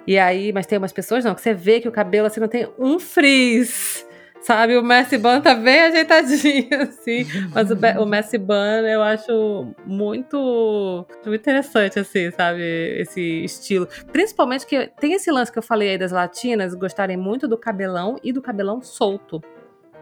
[0.07, 2.47] E aí, mas tem umas pessoas não, que você vê que o cabelo assim não
[2.47, 4.05] tem um frizz.
[4.41, 7.25] Sabe, o Messy Bun tá bem ajeitadinho, assim.
[7.53, 12.61] Mas o, o Messy Bun eu acho muito, muito interessante, assim, sabe?
[12.99, 13.87] Esse estilo.
[14.11, 18.17] Principalmente que tem esse lance que eu falei aí das latinas gostarem muito do cabelão
[18.23, 19.41] e do cabelão solto,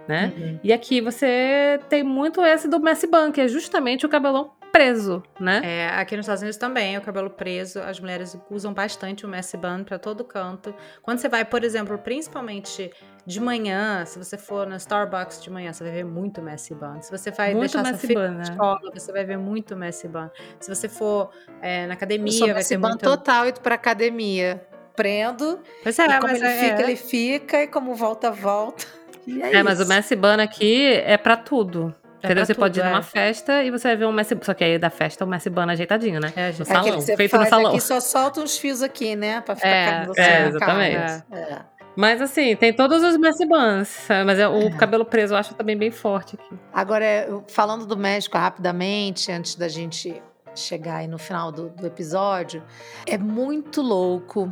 [0.07, 0.31] né?
[0.37, 0.59] Uhum.
[0.63, 5.23] E aqui você tem muito esse do Messy Bun, que é justamente o cabelão preso,
[5.39, 5.61] né?
[5.63, 7.79] É, aqui nos Estados Unidos também, é o cabelo preso.
[7.79, 10.73] As mulheres usam bastante o messy bun pra todo canto.
[11.01, 12.91] Quando você vai, por exemplo, principalmente
[13.25, 17.01] de manhã, se você for na Starbucks de manhã, você vai ver muito messy bun.
[17.01, 18.43] Se você vai Muito deixar filho bun, na né?
[18.43, 20.29] escola, você vai ver muito messy bun.
[20.59, 23.03] Se você for é, na academia, vai ter Messi Ban muito...
[23.03, 24.63] total e pra academia.
[24.95, 26.83] Prendo, Pois é, e como mas ele é, fica, é.
[26.83, 28.85] ele fica, e como volta, volta.
[29.27, 29.89] E é, É, mas o isso.
[29.93, 31.93] Messy Bun aqui é pra tudo.
[32.21, 32.45] É Entendeu?
[32.45, 33.03] Você pode ir tudo, numa é.
[33.03, 35.49] festa e você vai ver um Messy Só que aí da festa é o Messy
[35.49, 36.33] Bun ajeitadinho, né?
[36.35, 36.49] É, No.
[36.49, 37.71] É salão, aquele que você feito faz no salão.
[37.71, 39.41] aqui, só solta uns fios aqui, né?
[39.41, 41.23] Pra ficar É, assim é, exatamente.
[41.31, 41.59] É.
[41.95, 44.07] Mas assim, tem todos os Messy Buns.
[44.25, 46.55] Mas é- o cabelo preso eu acho também bem forte aqui.
[46.73, 50.21] Agora, falando do México rapidamente, antes da gente
[50.55, 52.63] chegar aí no final do, do episódio,
[53.05, 54.51] é muito louco.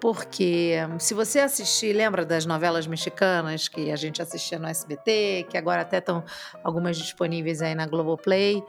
[0.00, 5.58] Porque se você assistir, lembra das novelas mexicanas que a gente assistia no SBT, que
[5.58, 6.24] agora até estão
[6.64, 8.64] algumas disponíveis aí na Globoplay?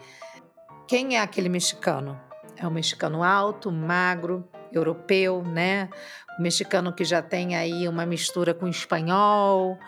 [0.88, 2.20] Quem é aquele mexicano?
[2.58, 5.90] É um mexicano alto, magro, europeu, né?
[6.38, 9.80] O mexicano que já tem aí uma mistura com espanhol,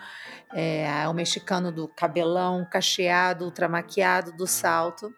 [0.54, 5.14] é, o mexicano do cabelão cacheado, ultramaquiado, do salto.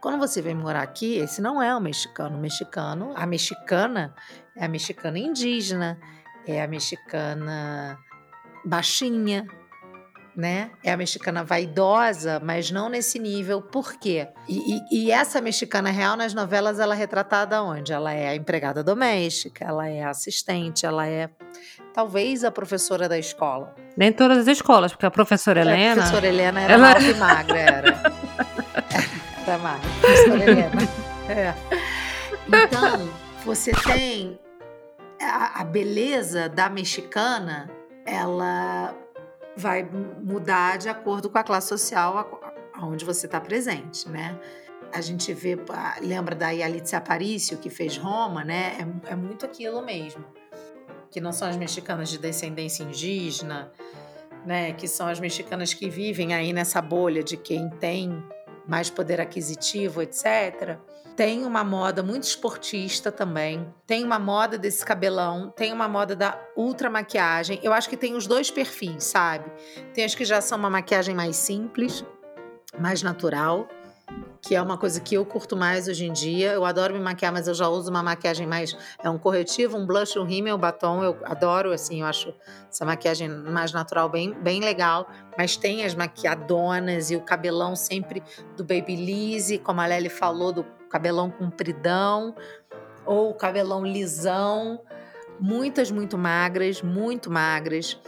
[0.00, 2.36] Quando você vem morar aqui, esse não é o mexicano.
[2.36, 4.14] O mexicano, a mexicana
[4.58, 5.98] é a mexicana indígena,
[6.46, 7.98] é a mexicana
[8.64, 9.46] baixinha,
[10.36, 10.70] né?
[10.84, 13.60] É a mexicana vaidosa, mas não nesse nível.
[13.60, 14.28] Por quê?
[14.48, 17.92] E, e- e essa mexicana real nas novelas ela é retratada onde?
[17.92, 21.28] Ela é a empregada doméstica, ela é a assistente, ela é
[21.92, 23.74] talvez a professora da escola.
[23.96, 25.94] Nem todas as escolas, porque a professora A Helena.
[25.96, 28.02] professora Helena era ela- alta e magra, era.
[29.48, 29.88] Era magra.
[30.00, 30.70] Professora Helena.
[31.30, 31.54] É.
[32.46, 33.08] Então,
[33.46, 34.38] você tem
[35.20, 37.70] a, beleza da mexicana,
[38.04, 38.94] ela
[39.56, 39.82] vai
[40.22, 42.40] mudar de acordo com a classe social
[42.72, 44.38] aonde você está presente, né?
[44.92, 45.58] A gente vê,
[46.00, 48.76] lembra da Yalitza Aparicio, que fez Roma, né?
[49.04, 50.24] É, é muito aquilo mesmo.
[51.10, 53.70] Que não são as mexicanas de descendência indígena,
[54.46, 54.72] né?
[54.72, 58.22] Que são as mexicanas que vivem aí nessa bolha de quem tem
[58.68, 60.78] mais poder aquisitivo, etc.
[61.16, 63.66] Tem uma moda muito esportista também.
[63.86, 67.58] Tem uma moda desse cabelão, tem uma moda da ultra maquiagem.
[67.62, 69.50] Eu acho que tem os dois perfis, sabe?
[69.94, 72.04] Tem as que já são uma maquiagem mais simples,
[72.78, 73.66] mais natural,
[74.40, 76.52] que é uma coisa que eu curto mais hoje em dia.
[76.52, 78.76] Eu adoro me maquiar, mas eu já uso uma maquiagem mais.
[79.02, 81.02] É um corretivo, um blush, um rímel, um batom.
[81.02, 82.32] Eu adoro, assim, eu acho
[82.70, 85.08] essa maquiagem mais natural bem, bem legal.
[85.36, 88.22] Mas tem as maquiadonas e o cabelão sempre
[88.56, 92.34] do Babyliss, como a Lely falou, do cabelão compridão,
[93.04, 94.80] ou cabelão lisão.
[95.40, 98.00] Muitas muito magras, muito magras.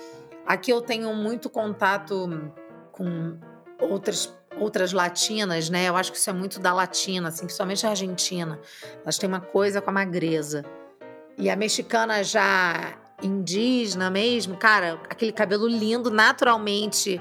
[0.46, 2.50] Aqui eu tenho muito contato
[2.92, 3.38] com
[3.78, 5.88] outras outras latinas, né?
[5.88, 8.58] Eu acho que isso é muito da latina, assim, principalmente a argentina.
[9.02, 10.64] Elas têm uma coisa com a magreza.
[11.38, 17.20] E a mexicana já indígena mesmo, cara, aquele cabelo lindo, naturalmente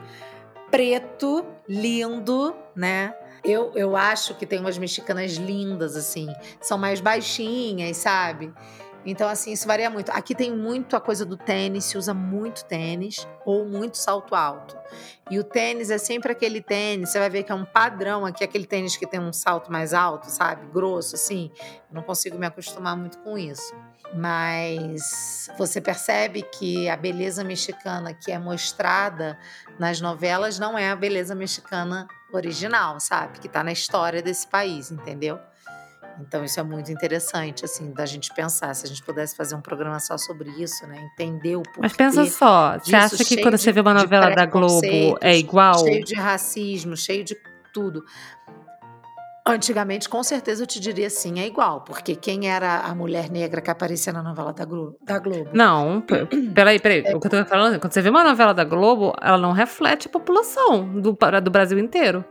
[0.72, 3.14] preto, lindo, né?
[3.44, 6.28] Eu, eu acho que tem umas mexicanas lindas, assim.
[6.60, 8.54] São mais baixinhas, sabe?
[9.10, 10.10] Então, assim, isso varia muito.
[10.12, 14.78] Aqui tem muito a coisa do tênis, se usa muito tênis ou muito salto alto.
[15.30, 18.44] E o tênis é sempre aquele tênis, você vai ver que é um padrão aqui,
[18.44, 20.66] aquele tênis que tem um salto mais alto, sabe?
[20.72, 21.52] Grosso, assim.
[21.90, 23.76] Eu não consigo me acostumar muito com isso.
[24.14, 29.38] Mas você percebe que a beleza mexicana que é mostrada
[29.78, 33.40] nas novelas não é a beleza mexicana original, sabe?
[33.40, 35.40] Que tá na história desse país, entendeu?
[36.20, 38.74] Então isso é muito interessante, assim, da gente pensar.
[38.74, 41.10] Se a gente pudesse fazer um programa só sobre isso, né?
[41.14, 41.80] Entender o porquê.
[41.82, 45.38] Mas pensa só, você acha que quando de, você vê uma novela da Globo é
[45.38, 45.80] igual?
[45.80, 47.38] Cheio de racismo, cheio de
[47.74, 48.04] tudo.
[49.46, 51.82] Antigamente, com certeza, eu te diria sim, é igual.
[51.82, 54.98] Porque quem era a mulher negra que aparecia na novela da Globo?
[55.02, 55.50] Da Globo?
[55.54, 56.04] Não,
[56.54, 57.04] peraí, peraí.
[57.04, 57.16] É.
[57.16, 60.08] O que eu tô falando, quando você vê uma novela da Globo, ela não reflete
[60.08, 62.24] a população do, do Brasil inteiro.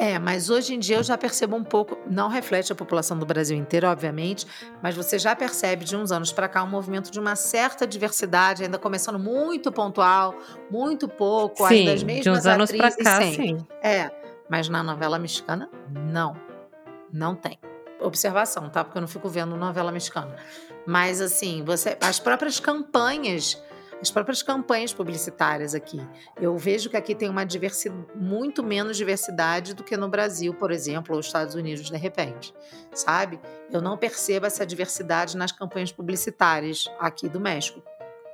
[0.00, 3.26] É, mas hoje em dia eu já percebo um pouco, não reflete a população do
[3.26, 4.46] Brasil inteiro, obviamente,
[4.82, 8.62] mas você já percebe de uns anos para cá um movimento de uma certa diversidade,
[8.62, 10.34] ainda começando muito pontual,
[10.70, 13.46] muito pouco, sim, ainda as mesmas de uns anos para cá, sempre.
[13.46, 13.66] sim.
[13.82, 14.10] É,
[14.48, 16.34] mas na novela mexicana não.
[17.12, 17.58] Não tem.
[18.00, 18.82] Observação, tá?
[18.82, 20.34] Porque eu não fico vendo novela mexicana.
[20.86, 23.62] Mas assim, você as próprias campanhas
[24.00, 26.00] as próprias campanhas publicitárias aqui.
[26.40, 30.70] Eu vejo que aqui tem uma diversidade, muito menos diversidade do que no Brasil, por
[30.70, 32.54] exemplo, ou Estados Unidos, de repente,
[32.92, 33.38] sabe?
[33.70, 37.82] Eu não percebo essa diversidade nas campanhas publicitárias aqui do México,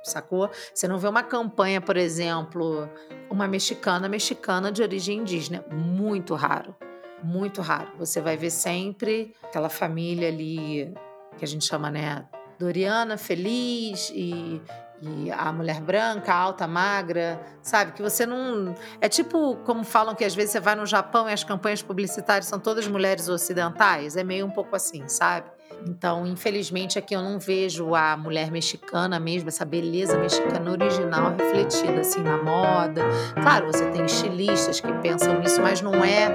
[0.03, 0.49] sacou?
[0.73, 2.89] Você não vê uma campanha, por exemplo,
[3.29, 6.75] uma mexicana, mexicana de origem indígena, muito raro,
[7.21, 7.91] muito raro.
[7.97, 10.93] Você vai ver sempre aquela família ali
[11.37, 12.25] que a gente chama, né,
[12.57, 14.61] Doriana feliz e
[15.01, 17.91] e a mulher branca, alta, magra, sabe?
[17.91, 18.73] Que você não.
[18.99, 22.45] É tipo como falam que às vezes você vai no Japão e as campanhas publicitárias
[22.45, 24.15] são todas mulheres ocidentais.
[24.17, 25.47] É meio um pouco assim, sabe?
[25.85, 32.01] Então, infelizmente, aqui eu não vejo a mulher mexicana mesmo, essa beleza mexicana original refletida
[32.01, 33.01] assim na moda.
[33.41, 36.29] Claro, você tem estilistas que pensam nisso, mas não é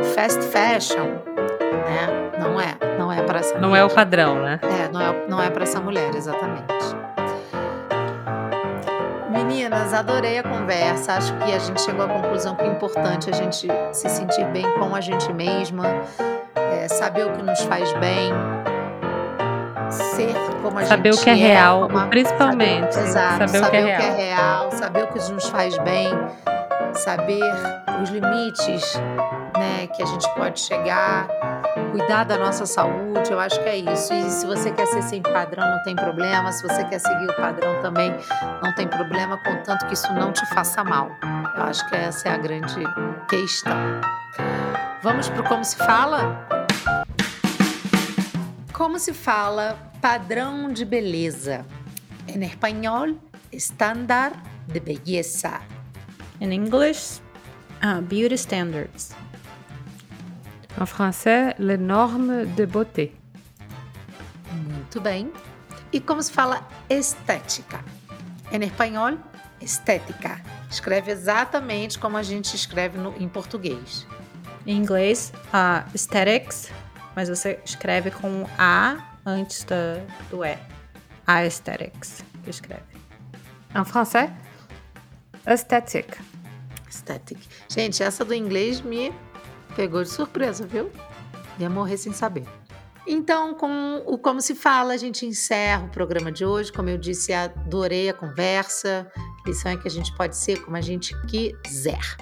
[0.00, 2.32] o fast fashion, né?
[2.40, 3.58] Não é, não é para essa.
[3.58, 3.82] Não mulher.
[3.82, 4.58] é o padrão, né?
[4.62, 7.03] É, não é, não é para essa mulher, exatamente.
[9.34, 11.14] Meninas, adorei a conversa.
[11.14, 14.64] Acho que a gente chegou à conclusão que é importante a gente se sentir bem
[14.78, 15.86] com a gente mesma,
[16.54, 18.32] é, saber o que nos faz bem,
[19.90, 20.32] ser
[20.62, 22.94] como a saber gente o que é, é real, como a, principalmente.
[22.94, 24.16] Saber, exato, saber, saber, o, que é, o que é real.
[24.16, 26.10] real, saber o que nos faz bem,
[26.92, 27.52] saber
[28.00, 28.94] os limites
[29.58, 31.26] né, que a gente pode chegar,
[31.90, 34.12] cuidar da nossa saúde, eu acho que é isso.
[34.12, 36.52] E se você quer ser sem padrão, não tem problema.
[36.52, 38.12] Se você quer seguir o padrão também,
[38.62, 41.10] não tem problema, contanto que isso não te faça mal.
[41.56, 42.82] Eu acho que essa é a grande
[43.28, 43.76] questão.
[45.02, 46.46] Vamos para como se fala?
[48.72, 51.64] Como se fala padrão de beleza?
[52.26, 53.14] Em espanhol,
[53.52, 54.32] estándar
[54.66, 55.60] de belleza.
[56.40, 57.20] In English,
[57.82, 59.14] uh, beauty standards.
[60.80, 63.12] En français, les normes de beauté.
[64.52, 65.32] Muito bem.
[65.92, 67.84] E como se fala estética?
[68.50, 69.18] Em espanhol,
[69.60, 70.40] estética.
[70.70, 74.06] Escreve exatamente como a gente escreve no, em português.
[74.66, 76.70] Em inglês, uh, aesthetics,
[77.14, 80.00] mas você escreve com A antes da,
[80.30, 80.58] do E.
[81.26, 82.82] Aesthetics, que escreve.
[83.74, 84.30] En français,
[85.46, 86.18] esthétique.
[86.86, 87.38] Aesthetic.
[87.68, 89.12] Gente, essa do inglês me
[89.76, 90.90] Pegou de surpresa, viu?
[91.58, 92.44] Ia morrer sem saber.
[93.06, 96.72] Então, com o Como Se Fala, a gente encerra o programa de hoje.
[96.72, 99.10] Como eu disse, adorei a conversa.
[99.16, 102.16] A lição é que a gente pode ser como a gente quiser.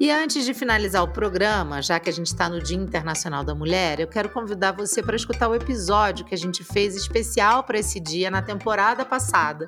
[0.00, 3.52] E antes de finalizar o programa, já que a gente está no Dia Internacional da
[3.52, 7.80] Mulher, eu quero convidar você para escutar o episódio que a gente fez especial para
[7.80, 9.66] esse dia na temporada passada,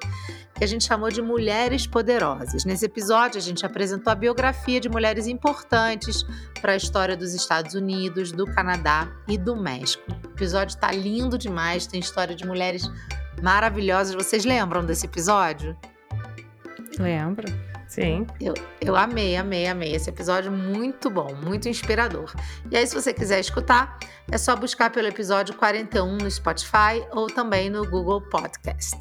[0.55, 2.65] que a gente chamou de Mulheres Poderosas.
[2.65, 6.25] Nesse episódio, a gente apresentou a biografia de mulheres importantes
[6.61, 10.05] para a história dos Estados Unidos, do Canadá e do México.
[10.13, 12.89] O episódio está lindo demais, tem história de mulheres
[13.43, 14.15] maravilhosas.
[14.15, 15.77] Vocês lembram desse episódio?
[17.01, 17.70] Lembro.
[17.91, 18.25] Sim.
[18.41, 19.97] Eu, eu amei, amei, amei.
[19.97, 22.33] Esse episódio muito bom, muito inspirador.
[22.71, 23.99] E aí, se você quiser escutar,
[24.31, 28.97] é só buscar pelo episódio 41 no Spotify ou também no Google Podcast.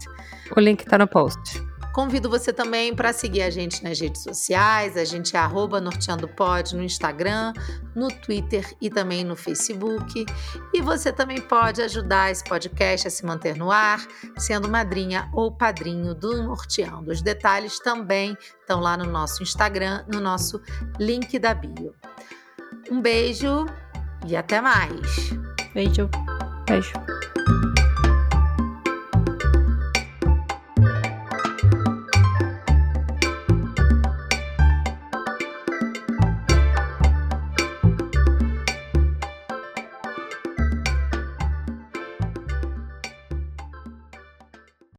[0.58, 1.69] O link está no post.
[1.94, 4.96] Convido você também para seguir a gente nas redes sociais.
[4.96, 5.40] A gente é
[5.82, 7.54] norteandopod no Instagram,
[7.96, 10.26] no Twitter e também no Facebook.
[10.74, 14.00] E você também pode ajudar esse podcast a se manter no ar,
[14.38, 17.12] sendo madrinha ou padrinho do Norteando.
[17.12, 20.62] Os detalhes também estão lá no nosso Instagram, no nosso
[21.00, 21.94] link da bio.
[22.92, 23.66] Um beijo
[24.28, 25.32] e até mais.
[25.74, 26.10] Beijo.
[26.68, 26.94] Beijo.